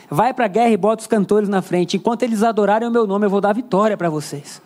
Vai 0.09 0.33
para 0.33 0.45
a 0.45 0.47
guerra 0.49 0.69
e 0.69 0.77
bota 0.77 1.01
os 1.01 1.07
cantores 1.07 1.47
na 1.47 1.61
frente. 1.61 1.95
Enquanto 1.95 2.23
eles 2.23 2.43
adorarem 2.43 2.87
o 2.87 2.91
meu 2.91 3.07
nome, 3.07 3.25
eu 3.25 3.29
vou 3.29 3.39
dar 3.39 3.53
vitória 3.53 3.95
para 3.95 4.09
vocês. 4.09 4.61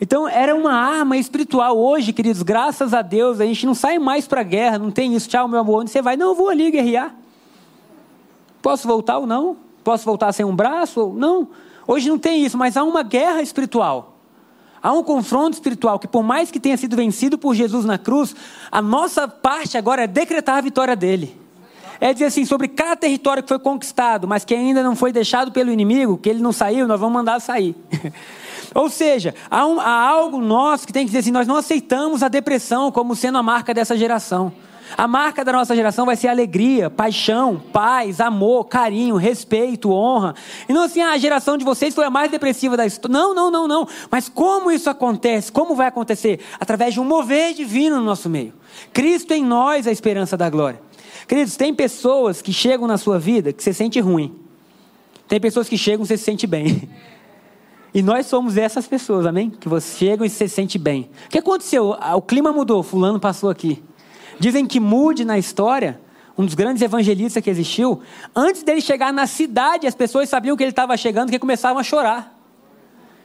Então 0.00 0.26
era 0.26 0.54
uma 0.54 0.72
arma 0.72 1.16
espiritual. 1.16 1.76
Hoje, 1.78 2.12
queridos, 2.12 2.42
graças 2.42 2.94
a 2.94 3.02
Deus, 3.02 3.38
a 3.40 3.44
gente 3.44 3.66
não 3.66 3.74
sai 3.74 3.98
mais 3.98 4.26
para 4.26 4.40
a 4.40 4.44
guerra, 4.44 4.78
não 4.78 4.90
tem 4.90 5.14
isso. 5.14 5.28
Tchau, 5.28 5.46
meu 5.46 5.60
amor, 5.60 5.82
onde 5.82 5.90
você 5.90 6.00
vai? 6.00 6.16
Não, 6.16 6.28
eu 6.28 6.34
vou 6.34 6.48
ali 6.48 6.70
guerrear. 6.70 7.14
Posso 8.62 8.88
voltar 8.88 9.18
ou 9.18 9.26
não? 9.26 9.56
Posso 9.84 10.04
voltar 10.04 10.32
sem 10.32 10.44
um 10.44 10.56
braço? 10.56 11.00
Ou 11.00 11.14
não. 11.14 11.48
Hoje 11.86 12.08
não 12.08 12.18
tem 12.18 12.44
isso, 12.44 12.56
mas 12.56 12.76
há 12.76 12.82
uma 12.82 13.02
guerra 13.02 13.42
espiritual. 13.42 14.16
Há 14.82 14.92
um 14.92 15.02
confronto 15.02 15.54
espiritual 15.54 15.98
que, 15.98 16.08
por 16.08 16.22
mais 16.22 16.50
que 16.50 16.58
tenha 16.58 16.76
sido 16.76 16.96
vencido 16.96 17.36
por 17.36 17.54
Jesus 17.54 17.84
na 17.84 17.98
cruz, 17.98 18.34
a 18.72 18.80
nossa 18.80 19.28
parte 19.28 19.76
agora 19.76 20.04
é 20.04 20.06
decretar 20.06 20.56
a 20.56 20.60
vitória 20.62 20.96
dele 20.96 21.38
é 22.00 22.12
dizer 22.12 22.26
assim, 22.26 22.44
sobre 22.44 22.68
cada 22.68 22.96
território 22.96 23.42
que 23.42 23.48
foi 23.48 23.58
conquistado, 23.58 24.26
mas 24.26 24.44
que 24.44 24.54
ainda 24.54 24.82
não 24.82 24.96
foi 24.96 25.12
deixado 25.12 25.52
pelo 25.52 25.70
inimigo, 25.70 26.16
que 26.16 26.28
ele 26.28 26.40
não 26.40 26.52
saiu, 26.52 26.88
nós 26.88 26.98
vamos 26.98 27.14
mandar 27.14 27.40
sair. 27.40 27.76
Ou 28.74 28.88
seja, 28.88 29.34
há, 29.50 29.66
um, 29.66 29.80
há 29.80 30.08
algo 30.08 30.40
nosso 30.40 30.86
que 30.86 30.92
tem 30.92 31.04
que 31.04 31.08
dizer 31.08 31.18
assim: 31.18 31.30
nós 31.30 31.46
não 31.46 31.56
aceitamos 31.56 32.22
a 32.22 32.28
depressão 32.28 32.90
como 32.92 33.16
sendo 33.16 33.38
a 33.38 33.42
marca 33.42 33.74
dessa 33.74 33.96
geração. 33.96 34.52
A 34.96 35.06
marca 35.06 35.44
da 35.44 35.52
nossa 35.52 35.74
geração 35.76 36.04
vai 36.04 36.16
ser 36.16 36.28
alegria, 36.28 36.90
paixão, 36.90 37.62
paz, 37.72 38.20
amor, 38.20 38.64
carinho, 38.64 39.16
respeito, 39.16 39.90
honra. 39.92 40.34
E 40.68 40.72
não 40.72 40.82
assim, 40.82 41.00
ah, 41.00 41.12
a 41.12 41.18
geração 41.18 41.56
de 41.56 41.64
vocês 41.64 41.94
foi 41.94 42.04
a 42.04 42.10
mais 42.10 42.30
depressiva 42.30 42.76
da 42.76 42.84
história. 42.84 43.12
Não, 43.12 43.34
não, 43.34 43.50
não, 43.50 43.68
não. 43.68 43.86
Mas 44.10 44.28
como 44.28 44.70
isso 44.70 44.90
acontece? 44.90 45.52
Como 45.52 45.76
vai 45.76 45.86
acontecer? 45.86 46.40
Através 46.58 46.94
de 46.94 47.00
um 47.00 47.04
mover 47.04 47.54
divino 47.54 47.96
no 47.96 48.04
nosso 48.04 48.28
meio. 48.28 48.52
Cristo 48.92 49.32
em 49.32 49.44
nós, 49.44 49.86
a 49.86 49.92
esperança 49.92 50.36
da 50.36 50.50
glória. 50.50 50.80
Queridos, 51.26 51.56
tem 51.56 51.74
pessoas 51.74 52.42
que 52.42 52.52
chegam 52.52 52.86
na 52.86 52.98
sua 52.98 53.18
vida 53.18 53.52
que 53.52 53.62
você 53.62 53.72
sente 53.72 54.00
ruim. 54.00 54.34
Tem 55.28 55.40
pessoas 55.40 55.68
que 55.68 55.78
chegam 55.78 56.04
e 56.04 56.06
você 56.06 56.16
se 56.16 56.24
sente 56.24 56.46
bem. 56.46 56.88
E 57.92 58.02
nós 58.02 58.26
somos 58.26 58.56
essas 58.56 58.86
pessoas, 58.86 59.26
amém? 59.26 59.50
Que 59.50 59.68
você 59.68 59.98
chega 59.98 60.24
e 60.24 60.30
se 60.30 60.48
sente 60.48 60.78
bem. 60.78 61.10
O 61.26 61.28
que 61.28 61.38
aconteceu? 61.38 61.96
O 62.14 62.22
clima 62.22 62.52
mudou, 62.52 62.84
fulano 62.84 63.18
passou 63.18 63.50
aqui. 63.50 63.82
Dizem 64.38 64.64
que 64.64 64.78
mude 64.78 65.24
na 65.24 65.38
história, 65.38 66.00
um 66.38 66.44
dos 66.44 66.54
grandes 66.54 66.82
evangelistas 66.82 67.42
que 67.42 67.50
existiu, 67.50 68.00
antes 68.34 68.62
dele 68.62 68.80
chegar 68.80 69.12
na 69.12 69.26
cidade, 69.26 69.86
as 69.86 69.94
pessoas 69.94 70.28
sabiam 70.28 70.56
que 70.56 70.62
ele 70.62 70.70
estava 70.70 70.96
chegando, 70.96 71.30
que 71.30 71.38
começavam 71.38 71.80
a 71.80 71.82
chorar. 71.82 72.38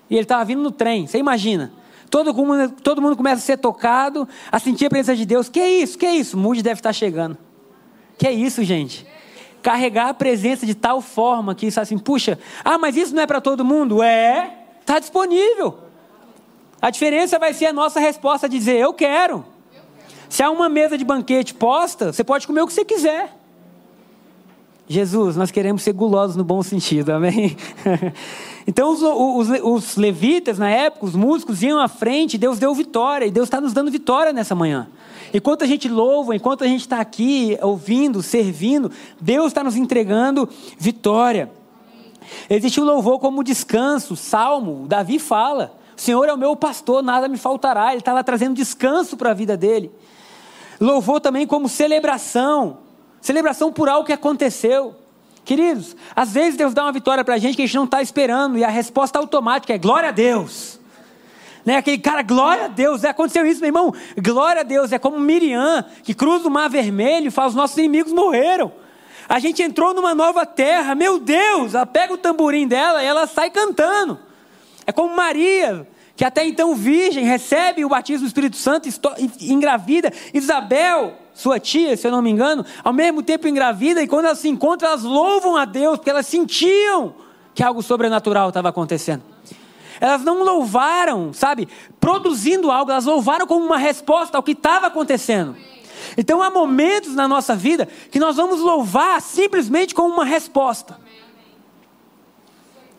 E 0.10 0.16
ele 0.16 0.24
estava 0.24 0.44
vindo 0.44 0.62
no 0.62 0.72
trem, 0.72 1.06
você 1.06 1.20
imagina. 1.20 1.72
Todo 2.10 2.34
mundo, 2.34 2.72
todo 2.82 3.02
mundo 3.02 3.16
começa 3.16 3.42
a 3.42 3.46
ser 3.46 3.58
tocado, 3.58 4.28
a 4.52 4.60
sentir 4.60 4.88
a 4.88 4.90
presença 4.90 5.16
de 5.16 5.26
Deus. 5.26 5.48
Que 5.48 5.60
é 5.60 5.70
isso? 5.70 5.98
Que 5.98 6.06
é 6.06 6.16
isso? 6.16 6.38
Mude 6.38 6.62
deve 6.62 6.80
estar 6.80 6.94
chegando. 6.94 7.38
Que 8.18 8.28
é 8.28 8.32
isso, 8.32 8.64
gente? 8.64 9.06
Carregar 9.62 10.10
a 10.10 10.14
presença 10.14 10.66
de 10.66 10.76
tal 10.76 11.02
forma 11.02 11.56
que 11.56 11.68
isso 11.68 11.80
assim, 11.80 11.98
puxa, 11.98 12.38
ah, 12.64 12.78
mas 12.78 12.96
isso 12.96 13.14
não 13.16 13.22
é 13.22 13.28
para 13.28 13.42
todo 13.42 13.66
mundo? 13.66 14.02
É, 14.02 14.54
está 14.82 15.00
disponível. 15.00 15.80
A 16.82 16.90
diferença 16.90 17.40
vai 17.40 17.54
ser 17.54 17.68
a 17.68 17.74
nossa 17.74 18.00
resposta 18.00 18.48
de 18.48 18.58
dizer, 18.58 18.78
eu 18.78 18.94
quero. 18.94 19.46
Se 20.30 20.44
há 20.44 20.50
uma 20.50 20.70
mesa 20.70 20.98
de 20.98 21.06
banquete 21.06 21.54
posta, 21.54 22.12
você 22.12 22.24
pode 22.24 22.46
comer 22.46 22.62
o 22.62 22.68
que 22.68 22.74
você 22.74 22.86
quiser. 22.86 23.36
Jesus, 24.88 25.36
nós 25.36 25.50
queremos 25.50 25.82
ser 25.82 25.94
gulosos 25.94 26.36
no 26.36 26.44
bom 26.44 26.62
sentido, 26.62 27.12
amém? 27.12 27.58
então 28.68 28.92
os, 28.92 29.02
os, 29.02 29.62
os, 29.62 29.96
levitas 29.96 30.58
na 30.58 30.70
época, 30.70 31.06
os 31.06 31.16
músicos 31.16 31.62
iam 31.62 31.80
à 31.80 31.88
frente, 31.88 32.38
Deus 32.38 32.58
deu 32.58 32.74
vitória, 32.74 33.26
e 33.26 33.32
Deus 33.32 33.46
está 33.48 33.62
nos 33.62 33.74
dando 33.74 33.92
vitória 33.92 34.34
nessa 34.34 34.56
manhã. 34.56 34.88
Enquanto 35.34 35.64
a 35.64 35.68
gente 35.68 35.88
louva, 35.88 36.36
enquanto 36.36 36.64
a 36.64 36.68
gente 36.68 36.82
está 36.82 37.00
aqui 37.00 37.58
ouvindo, 37.62 38.24
servindo, 38.24 38.92
Deus 39.20 39.48
está 39.48 39.64
nos 39.64 39.76
entregando 39.76 40.50
vitória. 40.80 41.52
Existe 42.50 42.82
o 42.82 42.84
louvor 42.84 43.20
como 43.20 43.44
descanso, 43.44 44.16
salmo, 44.16 44.88
Davi 44.88 45.20
fala: 45.20 45.78
O 45.96 46.02
Senhor 46.02 46.28
é 46.28 46.34
o 46.34 46.38
meu 46.38 46.56
pastor, 46.56 47.04
nada 47.04 47.28
me 47.28 47.38
faltará. 47.38 47.90
Ele 47.90 48.00
estava 48.00 48.24
trazendo 48.24 48.56
descanso 48.56 49.16
para 49.16 49.32
a 49.32 49.34
vida 49.34 49.56
dele. 49.56 49.92
Louvor 50.80 51.20
também 51.22 51.46
como 51.46 51.70
celebração, 51.70 52.80
celebração 53.22 53.72
por 53.72 53.90
algo 53.90 54.06
que 54.06 54.14
aconteceu. 54.14 54.96
Queridos, 55.46 55.96
às 56.16 56.34
vezes 56.34 56.58
Deus 56.58 56.74
dá 56.74 56.84
uma 56.84 56.92
vitória 56.92 57.24
para 57.24 57.36
a 57.36 57.38
gente 57.38 57.56
que 57.56 57.62
a 57.62 57.66
gente 57.66 57.76
não 57.76 57.86
está 57.86 58.02
esperando, 58.02 58.58
e 58.58 58.64
a 58.64 58.70
resposta 58.70 59.20
automática 59.20 59.74
é 59.74 59.78
glória 59.78 60.10
a 60.10 60.12
Deus. 60.12 60.80
Né? 61.64 61.78
Aquele 61.78 62.00
cara, 62.00 62.24
glória 62.24 62.66
a 62.66 62.68
Deus, 62.68 63.04
é, 63.04 63.10
aconteceu 63.10 63.46
isso, 63.46 63.62
meu 63.62 63.70
irmão. 63.70 63.94
Glória 64.18 64.62
a 64.62 64.64
Deus, 64.64 64.92
é 64.92 64.98
como 64.98 65.20
Miriam, 65.20 65.86
que 66.04 66.16
cruza 66.16 66.48
o 66.48 66.52
mar 66.52 66.68
vermelho 66.68 67.28
e 67.28 67.32
fala: 67.32 67.50
os 67.50 67.56
nossos 67.56 67.78
inimigos 67.78 68.12
morreram. 68.12 68.72
A 69.30 69.40
gente 69.40 69.62
entrou 69.62 69.94
numa 69.94 70.14
nova 70.14 70.46
terra, 70.46 70.94
meu 70.94 71.20
Deus, 71.20 71.74
ela 71.74 71.86
pega 71.86 72.14
o 72.14 72.18
tamborim 72.18 72.68
dela 72.68 73.04
e 73.04 73.06
ela 73.06 73.26
sai 73.28 73.50
cantando. 73.50 74.20
É 74.86 74.92
como 74.92 75.16
Maria, 75.16 75.88
que 76.16 76.24
até 76.24 76.46
então 76.46 76.76
virgem, 76.76 77.26
recebe 77.26 77.84
o 77.84 77.90
batismo 77.90 78.26
do 78.26 78.28
Espírito 78.28 78.58
Santo 78.58 78.88
engravida. 79.42 80.12
Isabel, 80.34 81.16
sua 81.36 81.60
tia, 81.60 81.96
se 81.98 82.08
eu 82.08 82.12
não 82.12 82.22
me 82.22 82.32
engano, 82.32 82.66
ao 82.82 82.94
mesmo 82.94 83.22
tempo 83.22 83.48
engravida, 83.48 84.02
e 84.02 84.08
quando 84.08 84.26
elas 84.26 84.40
se 84.40 84.48
encontram, 84.48 84.90
elas 84.90 85.04
louvam 85.04 85.58
a 85.58 85.66
Deus, 85.66 85.98
porque 85.98 86.10
elas 86.10 86.26
sentiam 86.26 87.14
que 87.54 87.62
algo 87.62 87.84
sobrenatural 87.84 88.48
estava 88.48 88.70
acontecendo. 88.70 89.22
Elas 90.00 90.24
não 90.24 90.44
louvaram, 90.44 91.34
sabe, 91.34 91.68
produzindo 92.00 92.72
algo, 92.72 92.90
elas 92.90 93.06
louvaram 93.06 93.46
como 93.46 93.66
uma 93.66 93.78
resposta 93.78 94.38
ao 94.38 94.44
que 94.44 94.54
estava 94.54 94.88
acontecendo. 94.88 95.56
Então 96.18 96.42
há 96.42 96.50
momentos 96.50 97.14
na 97.14 97.28
nossa 97.28 97.56
vida 97.56 97.88
que 98.10 98.20
nós 98.20 98.38
vamos 98.38 98.62
louvar 98.62 99.22
simplesmente 99.22 99.94
como 99.94 100.14
uma 100.14 100.26
resposta. 100.26 101.00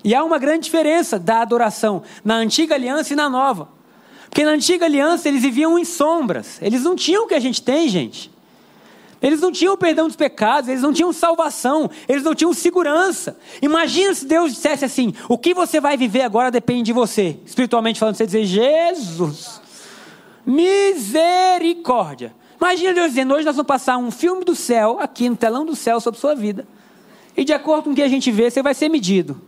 E 0.05 0.14
há 0.14 0.22
uma 0.22 0.38
grande 0.38 0.64
diferença 0.64 1.18
da 1.18 1.40
adoração 1.40 2.03
na 2.25 2.37
antiga 2.37 2.75
aliança 2.75 3.12
e 3.12 3.16
na 3.16 3.29
nova. 3.29 3.76
Porque 4.37 4.44
na 4.44 4.53
antiga 4.53 4.85
aliança 4.85 5.31
eles 5.31 5.40
viviam 5.40 5.79
em 5.79 5.85
sombras. 5.87 6.59
Eles 6.61 6.83
não 6.83 6.94
tinham 6.94 7.25
o 7.25 7.27
que 7.27 7.33
a 7.33 7.40
gente 7.40 7.62
tem, 7.62 7.88
gente. 7.88 8.31
Eles 9.22 9.40
não 9.40 9.51
tinham 9.51 9.75
perdão 9.79 10.09
dos 10.09 10.14
pecados, 10.14 10.68
eles 10.68 10.83
não 10.83 10.92
tinham 10.92 11.11
salvação, 11.11 11.90
eles 12.07 12.22
não 12.22 12.35
tinham 12.35 12.53
segurança. 12.53 13.38
Imagina 13.62 14.12
se 14.12 14.27
Deus 14.27 14.53
dissesse 14.53 14.85
assim: 14.85 15.14
o 15.27 15.38
que 15.38 15.55
você 15.55 15.81
vai 15.81 15.96
viver 15.96 16.20
agora 16.20 16.51
depende 16.51 16.83
de 16.83 16.92
você. 16.92 17.38
Espiritualmente 17.46 17.99
falando, 17.99 18.16
você 18.16 18.27
dizer, 18.27 18.44
Jesus, 18.44 19.59
misericórdia. 20.44 22.35
Imagina 22.61 22.92
Deus 22.92 23.09
dizendo: 23.09 23.33
hoje 23.33 23.46
nós 23.46 23.57
vamos 23.57 23.66
passar 23.66 23.96
um 23.96 24.11
filme 24.11 24.44
do 24.44 24.55
céu, 24.55 24.99
aqui 25.01 25.31
no 25.31 25.37
telão 25.37 25.64
do 25.64 25.75
céu, 25.75 25.99
sobre 25.99 26.20
sua 26.20 26.35
vida. 26.35 26.68
E 27.35 27.42
de 27.42 27.55
acordo 27.55 27.85
com 27.85 27.92
o 27.92 27.94
que 27.94 28.03
a 28.03 28.09
gente 28.09 28.31
vê, 28.31 28.51
você 28.51 28.62
vai 28.62 28.75
ser 28.75 28.90
medido. 28.90 29.40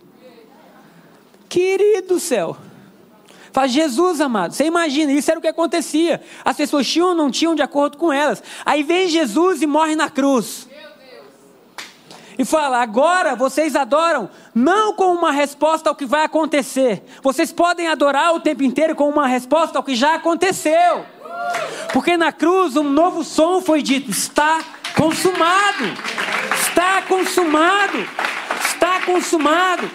Querido 1.46 2.18
céu. 2.18 2.57
Faz 3.59 3.73
Jesus, 3.73 4.21
amado. 4.21 4.55
Você 4.55 4.66
imagina, 4.66 5.11
isso 5.11 5.29
era 5.33 5.40
o 5.40 5.42
que 5.42 5.49
acontecia. 5.49 6.23
As 6.44 6.57
pessoas 6.57 6.87
tinham 6.87 7.09
ou 7.09 7.14
não 7.16 7.29
tinham 7.29 7.57
de 7.57 7.61
acordo 7.61 7.99
com 7.99 8.12
elas. 8.12 8.40
Aí 8.64 8.85
vem 8.85 9.09
Jesus 9.09 9.62
e 9.62 9.66
morre 9.66 9.97
na 9.97 10.09
cruz. 10.09 10.68
E 12.38 12.44
fala: 12.44 12.81
agora 12.81 13.35
vocês 13.35 13.75
adoram, 13.75 14.31
não 14.55 14.94
com 14.94 15.12
uma 15.12 15.33
resposta 15.33 15.88
ao 15.88 15.97
que 15.97 16.07
vai 16.07 16.23
acontecer. 16.23 17.03
Vocês 17.21 17.51
podem 17.51 17.88
adorar 17.88 18.33
o 18.33 18.38
tempo 18.38 18.62
inteiro 18.62 18.94
com 18.94 19.09
uma 19.09 19.27
resposta 19.27 19.77
ao 19.77 19.83
que 19.83 19.97
já 19.97 20.14
aconteceu. 20.14 21.05
Porque 21.92 22.16
na 22.16 22.31
cruz 22.31 22.77
um 22.77 22.85
novo 22.85 23.25
som 23.25 23.61
foi 23.61 23.83
dito: 23.83 24.09
está 24.09 24.62
consumado. 24.97 25.85
Está 26.61 27.03
consumado. 27.03 28.09
Está 28.64 29.01
consumado. 29.05 29.90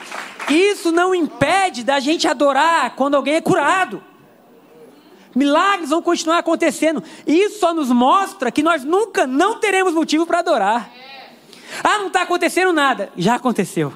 Isso 0.49 0.91
não 0.91 1.13
impede 1.13 1.83
da 1.83 1.99
gente 1.99 2.27
adorar 2.27 2.95
quando 2.95 3.15
alguém 3.15 3.35
é 3.35 3.41
curado. 3.41 4.03
Milagres 5.35 5.89
vão 5.89 6.01
continuar 6.01 6.39
acontecendo. 6.39 7.03
Isso 7.25 7.59
só 7.59 7.73
nos 7.73 7.89
mostra 7.89 8.51
que 8.51 8.61
nós 8.61 8.83
nunca 8.83 9.25
não 9.25 9.59
teremos 9.59 9.93
motivo 9.93 10.25
para 10.25 10.39
adorar. 10.39 10.91
Ah, 11.83 11.97
não 11.97 12.07
está 12.07 12.21
acontecendo 12.21 12.71
nada. 12.71 13.11
Já 13.17 13.35
aconteceu. 13.35 13.93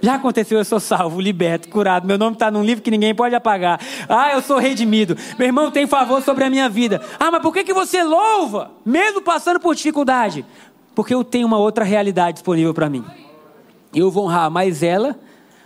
Já 0.00 0.14
aconteceu, 0.14 0.58
eu 0.58 0.64
sou 0.64 0.78
salvo, 0.78 1.20
liberto, 1.20 1.68
curado. 1.68 2.06
Meu 2.06 2.16
nome 2.16 2.34
está 2.34 2.50
num 2.50 2.62
livro 2.62 2.82
que 2.82 2.90
ninguém 2.90 3.14
pode 3.14 3.34
apagar. 3.34 3.80
Ah, 4.08 4.32
eu 4.32 4.40
sou 4.40 4.58
redimido. 4.58 5.16
Meu 5.36 5.48
irmão 5.48 5.70
tem 5.70 5.86
favor 5.86 6.22
sobre 6.22 6.44
a 6.44 6.50
minha 6.50 6.68
vida. 6.68 7.02
Ah, 7.18 7.30
mas 7.30 7.42
por 7.42 7.52
que, 7.52 7.64
que 7.64 7.74
você 7.74 8.02
louva, 8.02 8.70
mesmo 8.86 9.20
passando 9.20 9.58
por 9.58 9.74
dificuldade? 9.74 10.46
Porque 10.94 11.12
eu 11.12 11.24
tenho 11.24 11.46
uma 11.46 11.58
outra 11.58 11.84
realidade 11.84 12.34
disponível 12.34 12.72
para 12.72 12.88
mim. 12.88 13.04
Eu 13.92 14.10
vou 14.10 14.24
honrar 14.24 14.50
mais 14.50 14.82
ela 14.82 15.18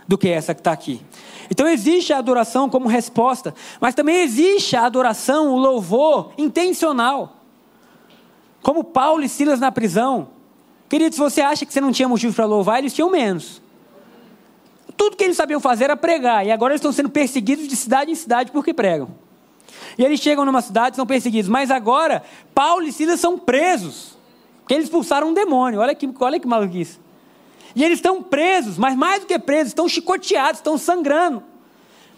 do 0.07 0.17
que 0.17 0.29
essa 0.29 0.53
que 0.53 0.61
está 0.61 0.71
aqui. 0.71 1.01
Então 1.49 1.67
existe 1.67 2.13
a 2.13 2.17
adoração 2.17 2.69
como 2.69 2.87
resposta, 2.87 3.53
mas 3.79 3.95
também 3.95 4.21
existe 4.21 4.75
a 4.75 4.85
adoração, 4.85 5.53
o 5.53 5.57
louvor 5.57 6.31
intencional. 6.37 7.37
Como 8.61 8.83
Paulo 8.83 9.23
e 9.23 9.29
Silas 9.29 9.59
na 9.59 9.71
prisão. 9.71 10.29
Querido, 10.89 11.15
se 11.15 11.19
você 11.19 11.41
acha 11.41 11.65
que 11.65 11.73
você 11.73 11.81
não 11.81 11.91
tinha 11.91 12.07
motivo 12.07 12.33
para 12.33 12.45
louvar, 12.45 12.79
eles 12.79 12.93
tinham 12.93 13.09
menos. 13.09 13.61
Tudo 14.95 15.17
que 15.17 15.23
eles 15.23 15.35
sabiam 15.35 15.59
fazer 15.59 15.85
era 15.85 15.97
pregar, 15.97 16.45
e 16.45 16.51
agora 16.51 16.73
eles 16.73 16.79
estão 16.79 16.91
sendo 16.91 17.09
perseguidos 17.09 17.67
de 17.67 17.75
cidade 17.75 18.11
em 18.11 18.15
cidade 18.15 18.51
porque 18.51 18.73
pregam. 18.73 19.09
E 19.97 20.03
eles 20.03 20.19
chegam 20.19 20.45
numa 20.45 20.61
cidade 20.61 20.95
e 20.95 20.97
são 20.97 21.05
perseguidos, 21.05 21.49
mas 21.49 21.71
agora 21.71 22.23
Paulo 22.53 22.85
e 22.85 22.91
Silas 22.91 23.19
são 23.19 23.37
presos, 23.37 24.17
porque 24.59 24.73
eles 24.73 24.85
expulsaram 24.85 25.29
um 25.29 25.33
demônio. 25.33 25.79
Olha 25.79 25.93
que, 25.93 26.09
olha 26.19 26.39
que 26.39 26.47
maluquice. 26.47 26.99
E 27.75 27.83
eles 27.83 27.97
estão 27.97 28.21
presos, 28.21 28.77
mas 28.77 28.95
mais 28.95 29.21
do 29.21 29.25
que 29.25 29.37
presos, 29.39 29.69
estão 29.69 29.87
chicoteados, 29.89 30.59
estão 30.59 30.77
sangrando. 30.77 31.43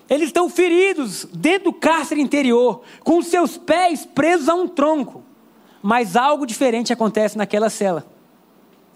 Eles 0.10 0.28
estão 0.28 0.50
feridos 0.50 1.28
dentro 1.34 1.72
do 1.72 1.74
cárcere 1.74 2.22
interior, 2.22 2.82
com 3.04 3.22
seus 3.22 3.58
pés 3.58 4.06
presos 4.06 4.50
a 4.50 4.54
um 4.54 4.68
tronco. 4.68 5.24
Mas 5.82 6.16
algo 6.16 6.46
diferente 6.46 6.92
acontece 6.92 7.38
naquela 7.38 7.70
cela. 7.70 8.06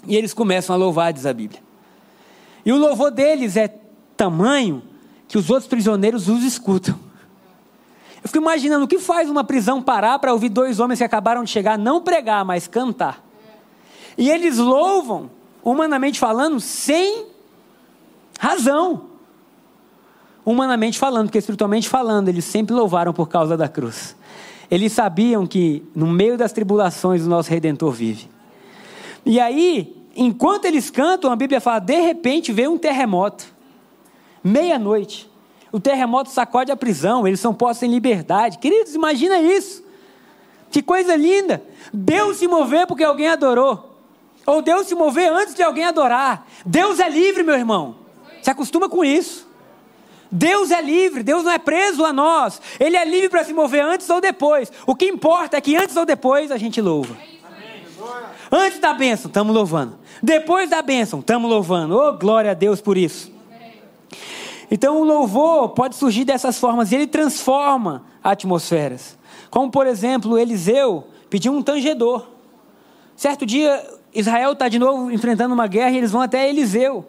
E 0.05 0.15
eles 0.15 0.33
começam 0.33 0.75
a 0.75 0.77
louvar, 0.77 1.13
diz 1.13 1.25
a 1.25 1.33
Bíblia. 1.33 1.61
E 2.65 2.71
o 2.71 2.77
louvor 2.77 3.11
deles 3.11 3.55
é 3.55 3.67
tamanho 4.15 4.83
que 5.27 5.37
os 5.37 5.49
outros 5.49 5.67
prisioneiros 5.67 6.27
os 6.27 6.43
escutam. 6.43 6.99
Eu 8.21 8.27
fico 8.27 8.37
imaginando 8.37 8.85
o 8.85 8.87
que 8.87 8.99
faz 8.99 9.29
uma 9.29 9.43
prisão 9.43 9.81
parar 9.81 10.19
para 10.19 10.33
ouvir 10.33 10.49
dois 10.49 10.79
homens 10.79 10.99
que 10.99 11.05
acabaram 11.05 11.43
de 11.43 11.49
chegar 11.49 11.77
não 11.77 12.01
pregar, 12.01 12.43
mas 12.43 12.67
cantar. 12.67 13.23
E 14.17 14.29
eles 14.29 14.57
louvam 14.57 15.31
humanamente 15.63 16.19
falando, 16.19 16.59
sem 16.59 17.25
razão. 18.39 19.09
Humanamente 20.45 20.97
falando, 20.97 21.27
porque 21.27 21.37
espiritualmente 21.37 21.87
falando, 21.87 22.29
eles 22.29 22.45
sempre 22.45 22.73
louvaram 22.73 23.13
por 23.13 23.27
causa 23.27 23.55
da 23.55 23.67
cruz. 23.67 24.15
Eles 24.71 24.93
sabiam 24.93 25.45
que 25.45 25.83
no 25.95 26.07
meio 26.07 26.37
das 26.37 26.53
tribulações 26.53 27.25
o 27.25 27.29
nosso 27.29 27.49
redentor 27.49 27.91
vive. 27.91 28.29
E 29.25 29.39
aí, 29.39 29.95
enquanto 30.15 30.65
eles 30.65 30.89
cantam, 30.89 31.31
a 31.31 31.35
Bíblia 31.35 31.59
fala: 31.59 31.79
de 31.79 31.99
repente 31.99 32.51
veio 32.51 32.71
um 32.71 32.77
terremoto. 32.77 33.45
Meia-noite. 34.43 35.29
O 35.71 35.79
terremoto 35.79 36.31
sacode 36.31 36.71
a 36.71 36.75
prisão, 36.75 37.27
eles 37.27 37.39
são 37.39 37.53
postos 37.53 37.83
em 37.83 37.91
liberdade. 37.91 38.57
Queridos, 38.57 38.95
imagina 38.95 39.39
isso. 39.39 39.83
Que 40.71 40.81
coisa 40.81 41.15
linda. 41.15 41.63
Deus 41.93 42.37
se 42.37 42.47
mover 42.47 42.87
porque 42.87 43.03
alguém 43.03 43.27
adorou. 43.27 43.88
Ou 44.49 44.63
Deus 44.63 44.88
se 44.88 44.95
mover 44.95 45.31
antes 45.31 45.53
de 45.53 45.62
alguém 45.62 45.85
adorar. 45.85 46.43
Deus 46.65 46.99
é 46.99 47.07
livre, 47.07 47.43
meu 47.43 47.53
irmão. 47.53 47.97
Se 48.41 48.49
acostuma 48.49 48.89
com 48.89 49.05
isso. 49.05 49.47
Deus 50.31 50.71
é 50.71 50.81
livre, 50.81 51.21
Deus 51.21 51.43
não 51.43 51.51
é 51.51 51.59
preso 51.59 52.03
a 52.03 52.12
nós. 52.12 52.59
Ele 52.79 52.97
é 52.97 53.05
livre 53.05 53.29
para 53.29 53.43
se 53.43 53.53
mover 53.53 53.83
antes 53.83 54.09
ou 54.09 54.19
depois. 54.19 54.71
O 54.88 54.95
que 54.95 55.05
importa 55.05 55.55
é 55.55 55.62
que 55.62 55.75
antes 55.75 55.95
ou 55.95 56.03
depois 56.03 56.49
a 56.49 56.57
gente 56.57 56.81
louva. 56.81 57.15
Antes 58.51 58.79
da 58.79 58.91
bênção, 58.91 59.27
estamos 59.27 59.53
louvando. 59.53 59.99
Depois 60.21 60.67
da 60.67 60.81
bênção, 60.81 61.19
estamos 61.19 61.47
louvando. 61.47 61.95
Oh, 61.95 62.13
glória 62.13 62.49
a 62.49 62.55
Deus 62.55 62.81
por 62.81 62.97
isso. 62.97 63.31
Então 64.71 64.99
o 64.99 65.03
louvor 65.03 65.69
pode 65.69 65.95
surgir 65.95 66.25
dessas 66.25 66.57
formas 66.57 66.91
e 66.91 66.95
ele 66.95 67.05
transforma 67.05 68.03
atmosferas. 68.23 69.15
Como 69.51 69.69
por 69.69 69.85
exemplo, 69.85 70.39
Eliseu 70.39 71.05
pediu 71.29 71.53
um 71.53 71.62
tangedor. 71.62 72.25
Certo 73.15 73.45
dia, 73.45 73.98
Israel 74.13 74.53
está 74.53 74.67
de 74.67 74.79
novo 74.79 75.11
enfrentando 75.11 75.53
uma 75.53 75.67
guerra 75.67 75.91
e 75.91 75.97
eles 75.97 76.11
vão 76.11 76.21
até 76.21 76.49
Eliseu. 76.49 77.05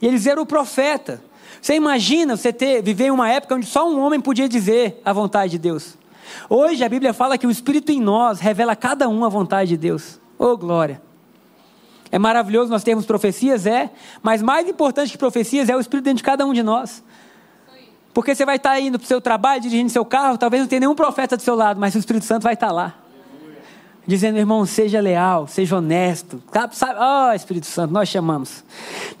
E 0.00 0.06
Eliseu 0.06 0.32
era 0.32 0.42
o 0.42 0.46
profeta. 0.46 1.22
Você 1.60 1.74
imagina 1.74 2.36
você 2.36 2.52
ter, 2.52 2.82
viver 2.82 3.06
em 3.06 3.10
uma 3.10 3.28
época 3.28 3.54
onde 3.54 3.66
só 3.66 3.88
um 3.88 4.00
homem 4.00 4.20
podia 4.20 4.48
dizer 4.48 5.00
a 5.04 5.12
vontade 5.12 5.52
de 5.52 5.58
Deus. 5.58 5.98
Hoje 6.48 6.82
a 6.84 6.88
Bíblia 6.88 7.12
fala 7.12 7.36
que 7.36 7.46
o 7.46 7.50
Espírito 7.50 7.92
em 7.92 8.00
nós 8.00 8.40
revela 8.40 8.72
a 8.72 8.76
cada 8.76 9.08
um 9.08 9.24
a 9.24 9.28
vontade 9.28 9.70
de 9.70 9.76
Deus. 9.76 10.20
Oh, 10.38 10.56
glória! 10.56 11.02
É 12.12 12.18
maravilhoso 12.18 12.70
nós 12.70 12.82
termos 12.82 13.06
profecias, 13.06 13.66
é, 13.66 13.90
mas 14.22 14.42
mais 14.42 14.68
importante 14.68 15.12
que 15.12 15.18
profecias 15.18 15.68
é 15.68 15.76
o 15.76 15.80
Espírito 15.80 16.04
dentro 16.04 16.18
de 16.18 16.24
cada 16.24 16.44
um 16.44 16.52
de 16.52 16.62
nós. 16.62 17.04
Porque 18.12 18.34
você 18.34 18.44
vai 18.44 18.56
estar 18.56 18.80
indo 18.80 18.98
para 18.98 19.04
o 19.04 19.08
seu 19.08 19.20
trabalho, 19.20 19.60
dirigindo 19.60 19.90
seu 19.90 20.04
carro, 20.04 20.36
talvez 20.36 20.62
não 20.62 20.68
tenha 20.68 20.80
nenhum 20.80 20.94
profeta 20.94 21.36
do 21.36 21.42
seu 21.42 21.54
lado, 21.54 21.78
mas 21.78 21.94
o 21.94 21.98
Espírito 21.98 22.24
Santo 22.24 22.42
vai 22.42 22.54
estar 22.54 22.72
lá. 22.72 22.99
Dizendo, 24.10 24.38
irmão, 24.38 24.66
seja 24.66 25.00
leal, 25.00 25.46
seja 25.46 25.76
honesto. 25.76 26.42
Sabe? 26.72 26.98
Oh, 26.98 27.32
Espírito 27.32 27.66
Santo, 27.66 27.92
nós 27.92 28.08
chamamos. 28.08 28.64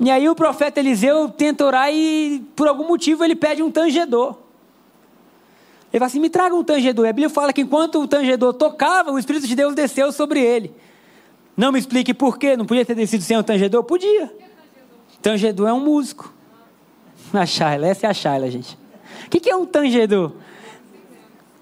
E 0.00 0.10
aí 0.10 0.28
o 0.28 0.34
profeta 0.34 0.80
Eliseu 0.80 1.28
tenta 1.28 1.64
orar 1.64 1.94
e, 1.94 2.44
por 2.56 2.66
algum 2.66 2.88
motivo, 2.88 3.22
ele 3.22 3.36
pede 3.36 3.62
um 3.62 3.70
tangedor. 3.70 4.34
Ele 5.92 6.00
fala 6.00 6.06
assim: 6.06 6.18
me 6.18 6.28
traga 6.28 6.56
um 6.56 6.64
tangedor. 6.64 7.06
a 7.06 7.12
Bíblia 7.12 7.30
fala 7.30 7.52
que 7.52 7.60
enquanto 7.60 8.02
o 8.02 8.08
tangedor 8.08 8.52
tocava, 8.52 9.12
o 9.12 9.18
Espírito 9.20 9.46
de 9.46 9.54
Deus 9.54 9.76
desceu 9.76 10.10
sobre 10.10 10.40
ele. 10.40 10.74
Não 11.56 11.70
me 11.70 11.78
explique 11.78 12.12
por 12.12 12.36
quê, 12.36 12.56
não 12.56 12.66
podia 12.66 12.84
ter 12.84 12.96
descido 12.96 13.22
sem 13.22 13.36
o 13.36 13.44
tangedor? 13.44 13.84
Podia. 13.84 14.28
Tangedor 15.22 15.68
é 15.68 15.72
um 15.72 15.84
músico. 15.84 16.34
A 17.32 17.46
Shaila, 17.46 17.86
essa 17.86 18.08
é 18.08 18.10
a 18.10 18.12
Shaila, 18.12 18.50
gente. 18.50 18.76
O 19.26 19.30
que, 19.30 19.38
que 19.38 19.50
é 19.50 19.54
um 19.54 19.64
tangedor? 19.64 20.32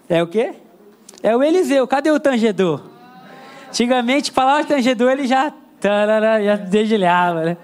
É 0.09 0.23
o 0.23 0.27
quê? 0.27 0.55
É 1.23 1.37
o 1.37 1.43
Eliseu. 1.43 1.87
Cadê 1.87 2.11
o 2.11 2.19
tangedor? 2.19 2.97
Antigamente, 3.69 4.31
falava 4.31 4.65
tangedor, 4.65 5.13
ele 5.13 5.27
já, 5.27 5.53
tarara, 5.81 6.43
já 6.43 6.57
dedilhava, 6.57 7.45
né? 7.45 7.57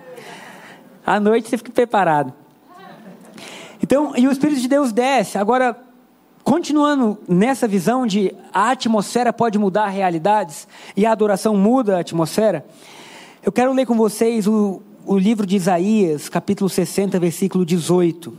À 1.05 1.19
noite 1.19 1.49
você 1.49 1.59
fica 1.59 1.73
preparado. 1.73 2.33
Então, 3.83 4.15
e 4.17 4.27
o 4.27 4.33
Espírito 4.33 4.61
de 4.61 4.69
Deus 4.69 4.93
desce. 4.93 5.37
Agora, 5.37 5.77
Continuando 6.45 7.19
nessa 7.27 7.67
visão 7.67 8.07
de 8.07 8.35
a 8.53 8.73
atmosfera 8.73 9.33
pode 9.33 9.59
mudar 9.59 9.89
realidades 9.89 10.69
e 10.95 11.07
a 11.07 11.13
adoração 11.13 11.57
muda 11.57 11.97
a 11.97 12.01
atmosfera, 12.01 12.67
eu 13.43 13.51
quero 13.51 13.73
ler 13.73 13.87
com 13.87 13.97
vocês 13.97 14.47
o, 14.47 14.83
o 15.07 15.17
livro 15.17 15.47
de 15.47 15.57
Isaías, 15.57 16.29
capítulo 16.29 16.69
60, 16.69 17.19
versículo 17.19 17.65
18. 17.65 18.37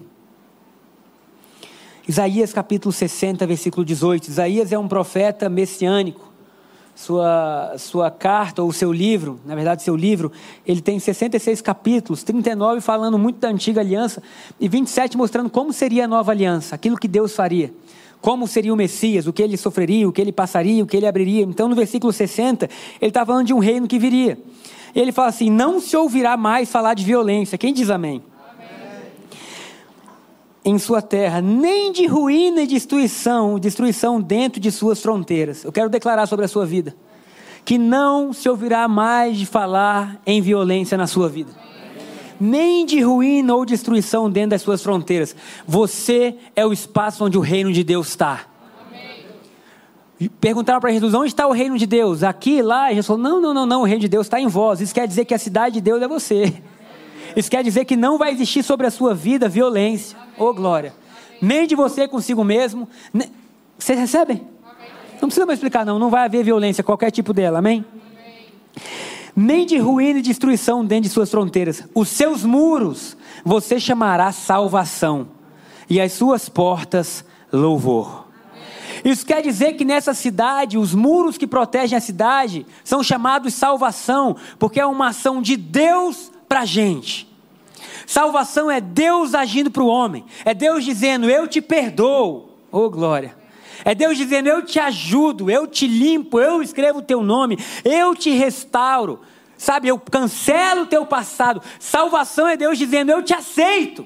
Isaías, 2.08 2.54
capítulo 2.54 2.92
60, 2.92 3.48
versículo 3.48 3.84
18. 3.84 4.28
Isaías 4.28 4.72
é 4.72 4.78
um 4.78 4.88
profeta 4.88 5.50
messiânico. 5.50 6.32
Sua, 6.96 7.76
sua 7.78 8.10
carta 8.10 8.64
ou 8.64 8.72
seu 8.72 8.92
livro, 8.92 9.38
na 9.46 9.54
verdade, 9.54 9.84
seu 9.84 9.98
livro, 9.98 10.32
ele 10.66 10.80
tem 10.80 10.98
66 10.98 11.60
capítulos, 11.62 12.24
39 12.24 12.80
falando 12.80 13.20
muito 13.20 13.38
da 13.38 13.50
antiga 13.50 13.82
aliança 13.82 14.24
e 14.58 14.70
27 14.70 15.18
mostrando 15.18 15.50
como 15.50 15.74
seria 15.74 16.06
a 16.06 16.08
nova 16.08 16.32
aliança, 16.32 16.74
aquilo 16.74 16.98
que 16.98 17.08
Deus 17.08 17.36
faria 17.36 17.74
como 18.22 18.48
seria 18.48 18.74
o 18.74 18.76
Messias, 18.76 19.28
o 19.28 19.34
que 19.34 19.44
ele 19.44 19.56
sofreria, 19.56 20.10
o 20.10 20.12
que 20.12 20.20
ele 20.20 20.32
passaria, 20.32 20.84
o 20.84 20.88
que 20.88 20.98
ele 20.98 21.06
abriria. 21.06 21.44
Então, 21.44 21.70
no 21.70 21.76
versículo 21.76 22.12
60, 22.12 22.68
ele 23.00 23.10
está 23.10 23.24
falando 23.24 23.46
de 23.46 23.54
um 23.54 23.60
reino 23.60 23.88
que 23.88 24.00
viria. 24.00 24.36
Ele 24.96 25.12
fala 25.12 25.28
assim: 25.28 25.48
não 25.48 25.80
se 25.80 25.96
ouvirá 25.96 26.36
mais 26.36 26.72
falar 26.72 26.96
de 26.96 27.04
violência. 27.04 27.56
Quem 27.56 27.72
diz 27.72 27.92
amém? 27.92 28.24
Em 30.66 30.80
sua 30.80 31.02
terra, 31.02 31.42
nem 31.42 31.92
de 31.92 32.08
ruína 32.08 32.64
e 32.64 32.68
destruição, 32.68 33.60
destruição 33.60 34.20
dentro 34.20 34.60
de 34.60 34.72
suas 34.72 35.00
fronteiras. 35.00 35.64
Eu 35.64 35.72
quero 35.72 35.90
declarar 35.90 36.26
sobre 36.26 36.46
a 36.46 36.48
sua 36.48 36.66
vida 36.66 36.96
que 37.64 37.78
não 37.78 38.34
se 38.34 38.50
ouvirá 38.50 38.88
mais 38.88 39.38
de 39.38 39.46
falar 39.46 40.20
em 40.26 40.42
violência 40.42 40.98
na 40.98 41.08
sua 41.08 41.30
vida 41.30 41.66
nem 42.40 42.86
de 42.86 43.02
ruína 43.02 43.56
ou 43.56 43.66
destruição 43.66 44.30
dentro 44.30 44.52
das 44.52 44.62
suas 44.62 44.82
fronteiras. 44.84 45.36
Você 45.66 46.36
é 46.56 46.66
o 46.66 46.74
espaço 46.74 47.24
onde 47.24 47.38
o 47.38 47.42
reino 47.42 47.72
de 47.72 47.84
Deus 47.84 48.10
está. 48.10 48.46
Perguntaram 50.40 50.80
para 50.80 50.92
Jesus: 50.92 51.14
onde 51.14 51.28
está 51.28 51.48
o 51.48 51.52
reino 51.52 51.78
de 51.78 51.86
Deus? 51.86 52.24
Aqui, 52.24 52.62
lá? 52.62 52.92
E 52.92 52.96
Jesus 52.96 53.08
falou: 53.08 53.22
não, 53.22 53.42
não, 53.42 53.54
não, 53.54 53.66
não, 53.66 53.82
o 53.82 53.86
reino 53.86 54.02
de 54.02 54.08
Deus 54.08 54.26
está 54.26 54.40
em 54.40 54.48
vós. 54.48 54.80
Isso 54.80 54.94
quer 54.94 55.08
dizer 55.08 55.26
que 55.26 55.34
a 55.34 55.40
cidade 55.40 55.76
de 55.76 55.82
Deus 55.82 56.02
é 56.02 56.08
você. 56.08 56.54
Isso 57.36 57.52
quer 57.52 57.64
dizer 57.64 57.84
que 57.84 57.98
não 57.98 58.18
vai 58.18 58.32
existir 58.32 58.64
sobre 58.64 58.88
a 58.88 58.92
sua 58.92 59.14
vida 59.14 59.50
violência. 59.50 60.18
Ô 60.38 60.46
oh, 60.46 60.54
glória. 60.54 60.94
Nem 61.42 61.68
de 61.68 61.76
você 61.76 62.08
consigo 62.08 62.44
mesmo. 62.44 62.88
Vocês 63.78 64.00
recebem? 64.00 64.42
Não 65.22 65.30
precisa 65.30 65.46
mais 65.46 65.58
explicar, 65.58 65.86
não. 65.86 66.00
Não 66.00 66.10
vai 66.10 66.26
haver 66.26 66.44
violência, 66.44 66.84
qualquer 66.84 67.12
tipo 67.12 67.34
dela. 67.34 67.60
Amém? 67.60 67.86
nem 69.36 69.66
de 69.66 69.78
ruína 69.78 70.20
e 70.20 70.22
destruição 70.22 70.86
dentro 70.86 71.04
de 71.04 71.10
suas 71.10 71.30
fronteiras. 71.30 71.84
Os 71.94 72.08
seus 72.08 72.46
muros 72.46 73.18
você 73.44 73.80
chamará 73.80 74.32
salvação, 74.32 75.28
e 75.90 76.00
as 76.00 76.14
suas 76.14 76.48
portas 76.48 77.26
louvor. 77.52 78.26
Isso 79.04 79.26
quer 79.26 79.42
dizer 79.42 79.74
que 79.74 79.86
nessa 79.86 80.14
cidade, 80.14 80.78
os 80.78 80.96
muros 80.96 81.38
que 81.38 81.46
protegem 81.46 81.98
a 81.98 82.02
cidade 82.02 82.66
são 82.84 83.04
chamados 83.04 83.54
salvação, 83.54 84.36
porque 84.58 84.80
é 84.80 84.86
uma 84.86 85.10
ação 85.10 85.42
de 85.42 85.58
Deus 85.58 86.32
para 86.48 86.62
a 86.62 86.66
gente. 86.66 87.35
Salvação 88.06 88.70
é 88.70 88.80
Deus 88.80 89.34
agindo 89.34 89.72
para 89.72 89.84
o 89.84 89.88
homem, 89.88 90.26
é 90.44 90.54
Deus 90.54 90.84
dizendo: 90.84 91.30
Eu 91.30 91.48
te 91.48 91.62
perdoo, 91.62 92.50
oh 92.72 92.90
glória. 92.90 93.36
É 93.84 93.94
Deus 93.94 94.18
dizendo: 94.18 94.48
Eu 94.48 94.64
te 94.64 94.80
ajudo, 94.80 95.50
eu 95.50 95.68
te 95.68 95.88
limpo, 95.88 96.40
eu 96.40 96.62
escrevo 96.62 97.00
o 97.00 97.04
teu 97.04 97.22
nome, 97.22 97.58
eu 97.84 98.16
te 98.16 98.32
restauro. 98.32 99.20
Sabe, 99.58 99.88
eu 99.88 99.98
cancelo 99.98 100.82
o 100.82 100.88
teu 100.88 101.06
passado. 101.06 101.62
Salvação 101.80 102.48
é 102.48 102.58
Deus 102.58 102.78
dizendo: 102.78 103.12
Eu 103.12 103.24
te 103.24 103.34
aceito. 103.34 104.06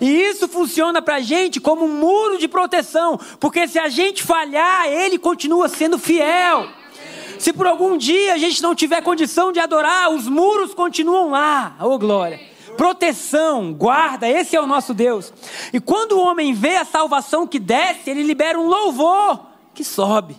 E 0.00 0.08
isso 0.08 0.48
funciona 0.48 1.02
para 1.02 1.16
a 1.16 1.20
gente 1.20 1.60
como 1.60 1.84
um 1.84 1.98
muro 1.98 2.38
de 2.38 2.48
proteção, 2.48 3.20
porque 3.38 3.68
se 3.68 3.78
a 3.78 3.88
gente 3.88 4.22
falhar, 4.22 4.86
Ele 4.88 5.18
continua 5.18 5.68
sendo 5.68 5.98
fiel. 5.98 6.68
Se 7.38 7.52
por 7.52 7.66
algum 7.66 7.96
dia 7.96 8.34
a 8.34 8.38
gente 8.38 8.62
não 8.62 8.74
tiver 8.74 9.02
condição 9.02 9.52
de 9.52 9.60
adorar, 9.60 10.10
os 10.10 10.26
muros 10.26 10.74
continuam 10.74 11.30
lá. 11.30 11.76
Oh 11.80 11.98
glória! 11.98 12.49
Proteção, 12.80 13.74
guarda, 13.74 14.26
esse 14.26 14.56
é 14.56 14.60
o 14.60 14.66
nosso 14.66 14.94
Deus. 14.94 15.34
E 15.70 15.78
quando 15.78 16.12
o 16.12 16.18
homem 16.18 16.54
vê 16.54 16.76
a 16.76 16.84
salvação 16.86 17.46
que 17.46 17.58
desce, 17.58 18.08
ele 18.08 18.22
libera 18.22 18.58
um 18.58 18.66
louvor 18.66 19.48
que 19.74 19.84
sobe. 19.84 20.34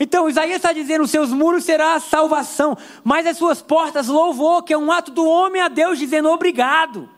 Então 0.00 0.28
Isaías 0.28 0.56
está 0.56 0.72
dizendo: 0.72 1.04
os 1.04 1.10
seus 1.12 1.30
muros 1.30 1.62
será 1.62 1.94
a 1.94 2.00
salvação, 2.00 2.76
mas 3.04 3.28
as 3.28 3.36
suas 3.36 3.62
portas 3.62 4.08
louvor, 4.08 4.64
que 4.64 4.72
é 4.72 4.76
um 4.76 4.90
ato 4.90 5.12
do 5.12 5.24
homem 5.24 5.62
a 5.62 5.68
Deus 5.68 6.00
dizendo 6.00 6.30
obrigado. 6.30 7.08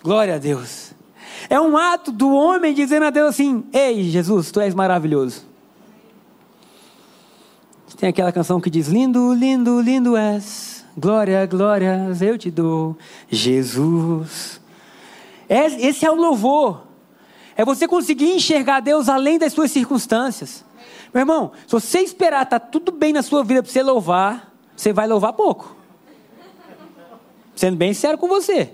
Glória 0.00 0.36
a 0.36 0.38
Deus. 0.38 0.92
É 1.50 1.58
um 1.60 1.76
ato 1.76 2.12
do 2.12 2.32
homem 2.32 2.72
dizendo 2.72 3.06
a 3.06 3.10
Deus 3.10 3.30
assim: 3.30 3.64
Ei, 3.72 4.04
Jesus, 4.04 4.52
tu 4.52 4.60
és 4.60 4.76
maravilhoso. 4.76 5.44
Tem 7.96 8.10
aquela 8.10 8.30
canção 8.30 8.60
que 8.60 8.70
diz: 8.70 8.86
Lindo, 8.86 9.34
lindo, 9.34 9.80
lindo 9.80 10.16
és. 10.16 10.73
Glória, 10.96 11.44
glórias 11.46 12.22
eu 12.22 12.38
te 12.38 12.52
dou, 12.52 12.96
Jesus. 13.28 14.60
Esse 15.48 16.06
é 16.06 16.10
o 16.10 16.14
louvor. 16.14 16.84
É 17.56 17.64
você 17.64 17.88
conseguir 17.88 18.32
enxergar 18.32 18.80
Deus 18.80 19.08
além 19.08 19.38
das 19.38 19.52
suas 19.52 19.72
circunstâncias. 19.72 20.64
Meu 21.12 21.22
irmão, 21.22 21.52
se 21.66 21.72
você 21.72 22.00
esperar 22.00 22.46
tá 22.46 22.60
tudo 22.60 22.92
bem 22.92 23.12
na 23.12 23.22
sua 23.22 23.42
vida 23.42 23.62
para 23.62 23.70
você 23.70 23.82
louvar, 23.82 24.52
você 24.76 24.92
vai 24.92 25.06
louvar 25.08 25.32
pouco. 25.32 25.76
Sendo 27.56 27.76
bem 27.76 27.92
sério 27.92 28.18
com 28.18 28.28
você. 28.28 28.72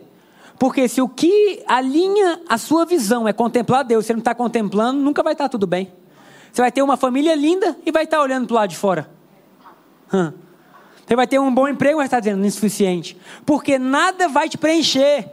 Porque 0.58 0.88
se 0.88 1.00
o 1.00 1.08
que 1.08 1.62
alinha 1.66 2.42
a 2.46 2.58
sua 2.58 2.84
visão 2.84 3.26
é 3.26 3.32
contemplar 3.32 3.82
Deus, 3.82 4.04
você 4.04 4.12
não 4.12 4.20
está 4.20 4.34
contemplando, 4.34 5.00
nunca 5.00 5.22
vai 5.22 5.32
estar 5.32 5.44
tá 5.44 5.48
tudo 5.48 5.66
bem. 5.66 5.90
Você 6.52 6.60
vai 6.60 6.70
ter 6.70 6.82
uma 6.82 6.98
família 6.98 7.34
linda 7.34 7.78
e 7.84 7.90
vai 7.90 8.04
estar 8.04 8.18
tá 8.18 8.22
olhando 8.22 8.46
para 8.46 8.52
o 8.52 8.56
lado 8.56 8.70
de 8.70 8.76
fora. 8.76 9.10
Hum. 10.12 10.32
Você 11.10 11.16
vai 11.16 11.26
ter 11.26 11.40
um 11.40 11.52
bom 11.52 11.66
emprego, 11.66 11.96
mas 11.96 12.04
está 12.04 12.20
dizendo 12.20 12.46
insuficiente. 12.46 13.16
Porque 13.44 13.80
nada 13.80 14.28
vai 14.28 14.48
te 14.48 14.56
preencher. 14.56 15.26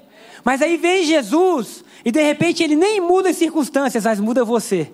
Mas 0.44 0.60
aí 0.60 0.76
vem 0.76 1.06
Jesus 1.06 1.86
e 2.04 2.12
de 2.12 2.20
repente 2.20 2.64
ele 2.64 2.76
nem 2.76 3.00
muda 3.00 3.30
as 3.30 3.36
circunstâncias, 3.36 4.04
mas 4.04 4.20
muda 4.20 4.44
você. 4.44 4.92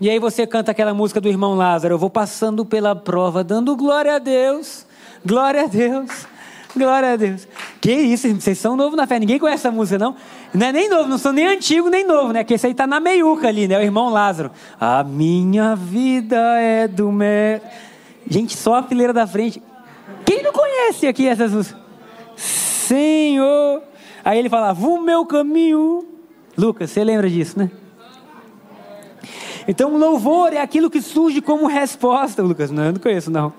E 0.00 0.08
aí 0.08 0.18
você 0.18 0.46
canta 0.46 0.70
aquela 0.70 0.94
música 0.94 1.20
do 1.20 1.28
irmão 1.28 1.54
Lázaro, 1.54 1.92
eu 1.92 1.98
vou 1.98 2.08
passando 2.08 2.64
pela 2.64 2.96
prova, 2.96 3.44
dando 3.44 3.76
glória 3.76 4.14
a 4.14 4.18
Deus, 4.18 4.86
glória 5.22 5.64
a 5.64 5.66
Deus, 5.66 6.26
glória 6.74 7.12
a 7.12 7.16
Deus. 7.16 7.46
Que 7.78 7.92
isso, 7.92 8.34
vocês 8.34 8.56
são 8.56 8.76
novos 8.76 8.96
na 8.96 9.06
fé. 9.06 9.18
Ninguém 9.18 9.38
conhece 9.38 9.66
essa 9.66 9.70
música, 9.70 9.98
não? 9.98 10.16
Não 10.54 10.66
é 10.68 10.72
nem 10.72 10.88
novo, 10.88 11.06
não 11.06 11.18
são 11.18 11.32
nem 11.32 11.46
antigo 11.46 11.90
nem 11.90 12.02
novo, 12.02 12.32
né? 12.32 12.44
Que 12.44 12.54
esse 12.54 12.66
aí 12.66 12.72
tá 12.72 12.86
na 12.86 12.98
meiuca 12.98 13.46
ali, 13.46 13.68
né? 13.68 13.78
O 13.78 13.82
irmão 13.82 14.08
Lázaro. 14.08 14.50
A 14.80 15.04
minha 15.04 15.76
vida 15.76 16.38
é 16.58 16.88
do 16.88 17.12
mer. 17.12 17.60
Gente, 18.28 18.56
só 18.56 18.76
a 18.76 18.82
fileira 18.82 19.12
da 19.12 19.26
frente. 19.26 19.62
Quem 20.24 20.42
não 20.42 20.52
conhece 20.52 21.06
aqui 21.06 21.26
essas 21.26 21.52
músicas? 21.52 21.80
Senhor. 22.36 23.82
Aí 24.24 24.38
ele 24.38 24.48
falava, 24.48 24.86
o 24.86 25.00
meu 25.00 25.24
caminho. 25.24 26.04
Lucas, 26.56 26.90
você 26.90 27.04
lembra 27.04 27.28
disso, 27.28 27.58
né? 27.58 27.70
Então, 29.68 29.96
louvor 29.96 30.52
é 30.52 30.60
aquilo 30.60 30.88
que 30.88 31.02
surge 31.02 31.40
como 31.40 31.66
resposta, 31.66 32.42
Lucas. 32.42 32.70
Não, 32.70 32.84
eu 32.84 32.92
não 32.92 33.00
conheço, 33.00 33.30
não. 33.30 33.52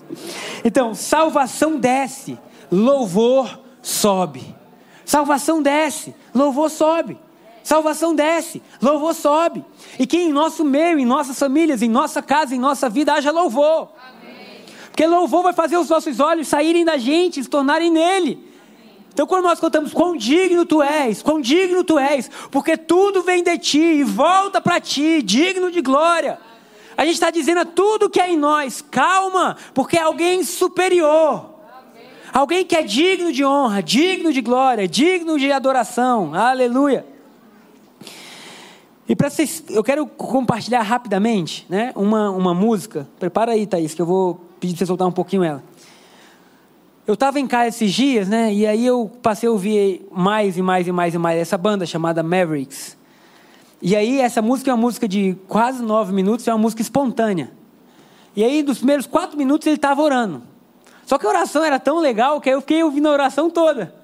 Então, 0.63 0.93
salvação 0.93 1.77
desce, 1.77 2.37
louvor 2.71 3.59
sobe. 3.81 4.55
Salvação 5.03 5.61
desce, 5.61 6.15
louvor 6.33 6.69
sobe. 6.69 7.17
Salvação 7.61 8.15
desce, 8.15 8.61
louvor 8.81 9.13
sobe. 9.13 9.63
E 9.99 10.07
que 10.07 10.17
em 10.17 10.31
nosso 10.31 10.63
meio, 10.63 10.97
em 10.97 11.05
nossas 11.05 11.37
famílias, 11.37 11.81
em 11.81 11.89
nossa 11.89 12.21
casa, 12.21 12.55
em 12.55 12.59
nossa 12.59 12.89
vida 12.89 13.13
haja 13.13 13.29
louvor. 13.29 13.89
Porque 14.97 15.05
louvor 15.05 15.43
vai 15.43 15.53
fazer 15.53 15.77
os 15.77 15.89
nossos 15.89 16.19
olhos 16.19 16.47
saírem 16.47 16.83
da 16.83 16.97
gente, 16.97 17.43
se 17.43 17.47
tornarem 17.47 17.91
nele. 17.91 18.43
Então, 19.13 19.27
quando 19.27 19.43
nós 19.43 19.59
cantamos, 19.59 19.93
quão 19.93 20.17
digno 20.17 20.65
tu 20.65 20.81
és, 20.81 21.21
quão 21.21 21.39
digno 21.39 21.83
tu 21.83 21.99
és, 21.99 22.31
porque 22.49 22.75
tudo 22.75 23.21
vem 23.21 23.43
de 23.43 23.59
ti 23.59 23.77
e 23.77 24.03
volta 24.03 24.59
para 24.59 24.79
ti, 24.79 25.21
digno 25.21 25.69
de 25.69 25.81
glória. 25.81 26.39
A 26.97 27.05
gente 27.05 27.13
está 27.13 27.29
dizendo 27.29 27.59
a 27.59 27.65
tudo 27.65 28.09
que 28.09 28.19
é 28.19 28.31
em 28.31 28.37
nós, 28.37 28.83
calma, 28.89 29.55
porque 29.71 29.97
é 29.97 30.01
alguém 30.01 30.43
superior. 30.43 31.45
Alguém 32.33 32.65
que 32.65 32.75
é 32.75 32.81
digno 32.81 33.31
de 33.31 33.45
honra, 33.45 33.83
digno 33.83 34.33
de 34.33 34.41
glória, 34.41 34.87
digno 34.87 35.37
de 35.37 35.51
adoração. 35.51 36.33
Aleluia. 36.33 37.05
E 39.07 39.15
para 39.15 39.29
vocês, 39.29 39.63
eu 39.69 39.83
quero 39.83 40.07
compartilhar 40.07 40.81
rapidamente, 40.81 41.67
né, 41.69 41.93
uma, 41.95 42.31
uma 42.31 42.55
música. 42.55 43.07
Prepara 43.19 43.51
aí, 43.51 43.67
Thaís, 43.67 43.93
que 43.93 44.01
eu 44.01 44.05
vou 44.07 44.46
pedir 44.59 44.73
para 44.73 44.79
você 44.79 44.85
soltar 44.85 45.07
um 45.07 45.11
pouquinho 45.11 45.43
ela. 45.43 45.63
Eu 47.05 47.13
estava 47.13 47.39
em 47.39 47.47
casa 47.47 47.69
esses 47.69 47.93
dias, 47.93 48.27
né? 48.27 48.53
E 48.53 48.67
aí 48.67 48.85
eu 48.85 49.09
passei 49.21 49.47
a 49.47 49.51
ouvir 49.51 50.05
mais 50.11 50.57
e 50.57 50.61
mais 50.61 50.87
e 50.87 50.91
mais 50.91 51.13
e 51.13 51.17
mais 51.17 51.39
essa 51.39 51.57
banda 51.57 51.85
chamada 51.85 52.21
Mavericks. 52.21 52.97
E 53.81 53.95
aí 53.95 54.19
essa 54.19 54.41
música 54.41 54.71
é 54.71 54.73
uma 54.73 54.81
música 54.81 55.07
de 55.07 55.37
quase 55.47 55.81
nove 55.81 56.11
minutos, 56.11 56.47
é 56.47 56.53
uma 56.53 56.59
música 56.59 56.81
espontânea. 56.81 57.51
E 58.35 58.43
aí 58.43 58.61
dos 58.61 58.79
primeiros 58.79 59.05
quatro 59.05 59.37
minutos 59.37 59.65
ele 59.67 59.77
estava 59.77 60.01
orando. 60.01 60.41
Só 61.05 61.17
que 61.17 61.25
a 61.25 61.29
oração 61.29 61.63
era 61.63 61.79
tão 61.79 61.99
legal 61.99 62.41
que 62.41 62.49
eu 62.49 62.59
fiquei 62.59 62.83
ouvindo 62.83 63.07
a 63.07 63.11
oração 63.11 63.49
toda. 63.49 63.95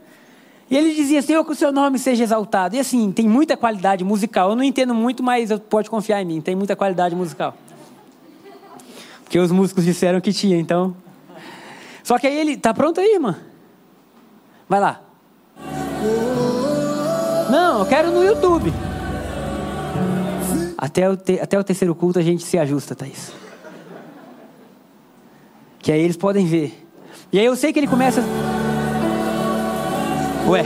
E 0.70 0.78
ele 0.78 0.94
dizia, 0.94 1.22
Senhor, 1.22 1.44
que 1.44 1.52
o 1.52 1.56
seu 1.56 1.72
nome 1.72 2.00
seja 2.00 2.24
exaltado. 2.24 2.76
E 2.76 2.80
assim, 2.80 3.12
tem 3.12 3.28
muita 3.28 3.58
qualidade 3.58 4.04
musical. 4.04 4.52
Eu 4.52 4.56
não 4.56 4.64
entendo 4.64 4.96
muito, 4.96 5.22
mas 5.22 5.50
pode 5.70 5.90
confiar 5.90 6.22
em 6.22 6.26
mim, 6.26 6.42
tem 6.42 6.56
muita 6.56 6.76
qualidade 6.76 7.16
musical. 7.16 7.56
Porque 9.34 9.40
os 9.40 9.52
músicos 9.52 9.84
disseram 9.84 10.22
que 10.22 10.32
tinha, 10.32 10.60
então 10.60 10.96
só 12.04 12.20
que 12.20 12.28
aí 12.28 12.38
ele, 12.38 12.56
tá 12.56 12.72
pronto 12.72 13.02
aí, 13.02 13.16
irmã? 13.16 13.36
Vai 14.70 14.80
lá. 14.80 15.02
Não, 17.50 17.80
eu 17.80 17.86
quero 17.88 18.12
no 18.12 18.24
YouTube. 18.24 18.72
Até 20.78 21.10
o, 21.10 21.18
te, 21.18 21.40
até 21.40 21.58
o 21.58 21.64
terceiro 21.64 21.96
culto 21.96 22.20
a 22.20 22.22
gente 22.22 22.44
se 22.44 22.60
ajusta, 22.60 22.94
Thaís. 22.94 23.34
Que 25.80 25.92
aí 25.92 26.02
eles 26.02 26.16
podem 26.16 26.46
ver. 26.46 26.86
E 27.32 27.40
aí 27.40 27.46
eu 27.46 27.56
sei 27.56 27.74
que 27.74 27.80
ele 27.80 27.88
começa. 27.88 28.24
Ué. 30.48 30.64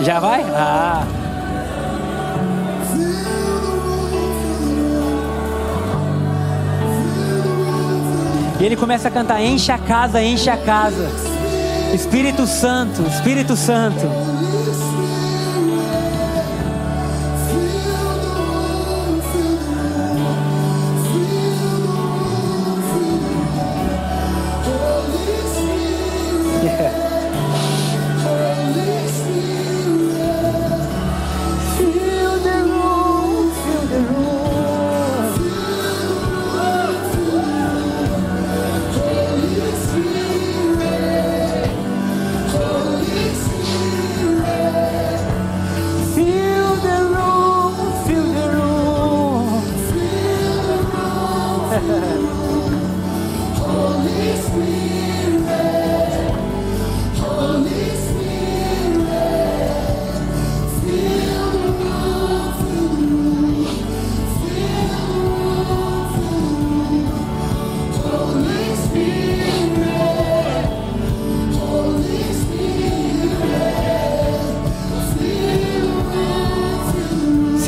Já 0.00 0.18
vai? 0.18 0.42
Ah. 0.52 1.06
E 8.60 8.64
ele 8.64 8.76
começa 8.76 9.08
a 9.08 9.10
cantar: 9.10 9.42
enche 9.42 9.72
a 9.72 9.78
casa, 9.78 10.22
enche 10.22 10.50
a 10.50 10.56
casa. 10.56 11.08
Espírito 11.94 12.46
Santo, 12.46 13.02
Espírito 13.02 13.56
Santo. 13.56 14.29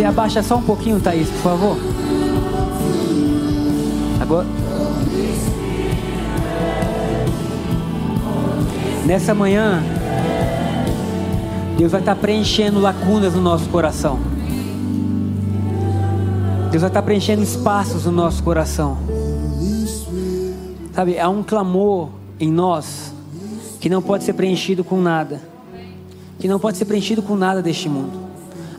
Abaixa 0.04 0.42
só 0.42 0.56
um 0.56 0.62
pouquinho, 0.62 1.00
Thaís, 1.00 1.28
por 1.28 1.42
favor. 1.42 1.76
Agora. 4.20 4.46
Nessa 9.04 9.34
manhã, 9.34 9.82
Deus 11.76 11.90
vai 11.90 12.00
estar 12.00 12.14
preenchendo 12.14 12.80
lacunas 12.80 13.34
no 13.34 13.42
nosso 13.42 13.68
coração. 13.68 14.18
Deus 16.70 16.80
vai 16.80 16.88
estar 16.88 17.02
preenchendo 17.02 17.42
espaços 17.42 18.04
no 18.04 18.12
nosso 18.12 18.42
coração. 18.42 18.96
Sabe, 20.94 21.18
há 21.18 21.28
um 21.28 21.42
clamor 21.42 22.10
em 22.38 22.50
nós 22.50 23.12
que 23.80 23.88
não 23.88 24.00
pode 24.00 24.24
ser 24.24 24.34
preenchido 24.34 24.84
com 24.84 25.00
nada. 25.00 25.40
Que 26.38 26.46
não 26.46 26.60
pode 26.60 26.76
ser 26.76 26.84
preenchido 26.84 27.22
com 27.22 27.34
nada 27.34 27.60
deste 27.60 27.88
mundo. 27.88 28.21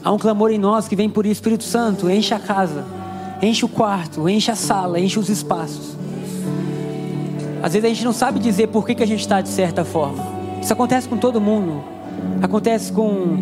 Há 0.03 0.11
um 0.11 0.17
clamor 0.17 0.51
em 0.51 0.57
nós 0.57 0.87
que 0.87 0.95
vem 0.95 1.09
por 1.09 1.25
Espírito 1.25 1.63
Santo, 1.63 2.09
enche 2.09 2.33
a 2.33 2.39
casa, 2.39 2.83
enche 3.41 3.63
o 3.63 3.69
quarto, 3.69 4.27
enche 4.27 4.51
a 4.51 4.55
sala, 4.55 4.99
enche 4.99 5.17
os 5.17 5.29
espaços. 5.29 5.95
Às 7.61 7.71
vezes 7.71 7.85
a 7.85 7.93
gente 7.93 8.03
não 8.03 8.11
sabe 8.11 8.39
dizer 8.39 8.67
por 8.67 8.85
que, 8.85 8.93
que 8.93 9.03
a 9.03 9.07
gente 9.07 9.21
está 9.21 9.39
de 9.39 9.47
certa 9.47 9.85
forma. 9.85 10.21
Isso 10.61 10.73
acontece 10.73 11.07
com 11.07 11.15
todo 11.15 11.39
mundo. 11.39 11.81
Acontece 12.41 12.91
com 12.91 13.37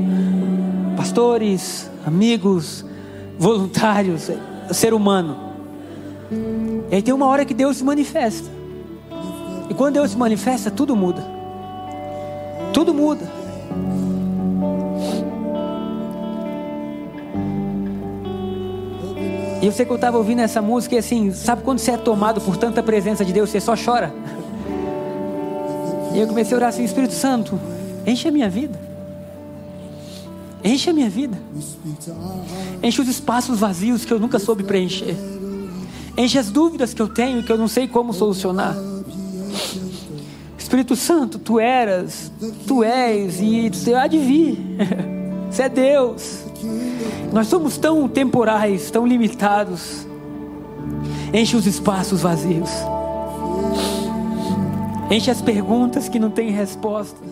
pastores, 0.95 1.89
amigos, 2.06 2.86
voluntários, 3.39 4.30
ser 4.71 4.93
humano. 4.93 5.36
E 6.91 6.95
aí 6.95 7.02
tem 7.02 7.12
uma 7.12 7.26
hora 7.26 7.43
que 7.43 7.56
Deus 7.56 7.78
se 7.78 7.84
manifesta. 7.84 8.47
E 9.67 9.74
quando 9.74 9.95
Deus 9.95 10.12
se 10.12 10.17
manifesta, 10.17 10.69
tudo 10.69 10.95
muda. 10.95 11.26
Tudo 12.71 12.93
muda. 12.93 13.41
E 19.62 19.67
eu 19.67 19.71
sei 19.71 19.86
que 19.86 19.91
eu 19.91 19.95
estava 19.95 20.17
ouvindo 20.17 20.39
essa 20.39 20.62
música 20.62 20.95
e 20.95 20.97
assim, 20.97 21.32
sabe 21.32 21.62
quando 21.62 21.78
você 21.78 21.91
é 21.91 21.97
tomado 21.97 22.41
por 22.41 22.58
tanta 22.58 22.82
presença 22.82 23.24
de 23.24 23.32
Deus, 23.32 23.50
você 23.50 23.62
só 23.62 23.76
chora? 23.76 24.12
E 26.14 26.20
eu 26.20 26.28
comecei 26.28 26.55
a 26.55 26.57
orar 26.57 26.70
assim, 26.70 26.84
Espírito 26.84 27.14
Santo, 27.14 27.59
enche 28.05 28.28
a 28.28 28.32
minha 28.32 28.49
vida. 28.49 28.78
Enche 30.64 30.89
a 30.89 30.93
minha 30.93 31.09
vida. 31.09 31.38
Enche 32.82 33.01
os 33.01 33.07
espaços 33.07 33.59
vazios 33.59 34.03
que 34.03 34.12
eu 34.12 34.20
nunca 34.20 34.39
soube 34.39 34.64
preencher. 34.64 35.16
Enche 36.18 36.39
as 36.39 36.49
dúvidas 36.49 36.93
que 36.93 37.01
eu 37.01 37.07
tenho 37.07 37.43
que 37.43 37.51
eu 37.51 37.57
não 37.57 37.68
sei 37.68 37.88
como 37.88 38.14
solucionar. 38.14 38.76
Espírito 40.57 40.95
Santo, 40.95 41.38
tu 41.38 41.59
eras, 41.59 42.32
tu 42.66 42.84
és 42.84 43.39
e 43.39 43.70
tu 43.70 43.95
há 43.95 44.07
de 44.07 44.18
vir. 44.18 44.57
Você 45.49 45.64
é 45.64 45.70
Deus. 45.70 46.41
Nós 47.32 47.47
somos 47.47 47.78
tão 47.78 48.07
temporais, 48.07 48.91
tão 48.91 49.05
limitados. 49.05 50.05
Enche 51.34 51.55
os 51.55 51.66
espaços 51.66 52.22
vazios. 52.22 52.70
Enche 55.09 55.32
as 55.32 55.41
perguntas 55.41 56.07
que 56.09 56.20
não 56.20 56.30
têm 56.30 56.51
resposta. 56.51 57.31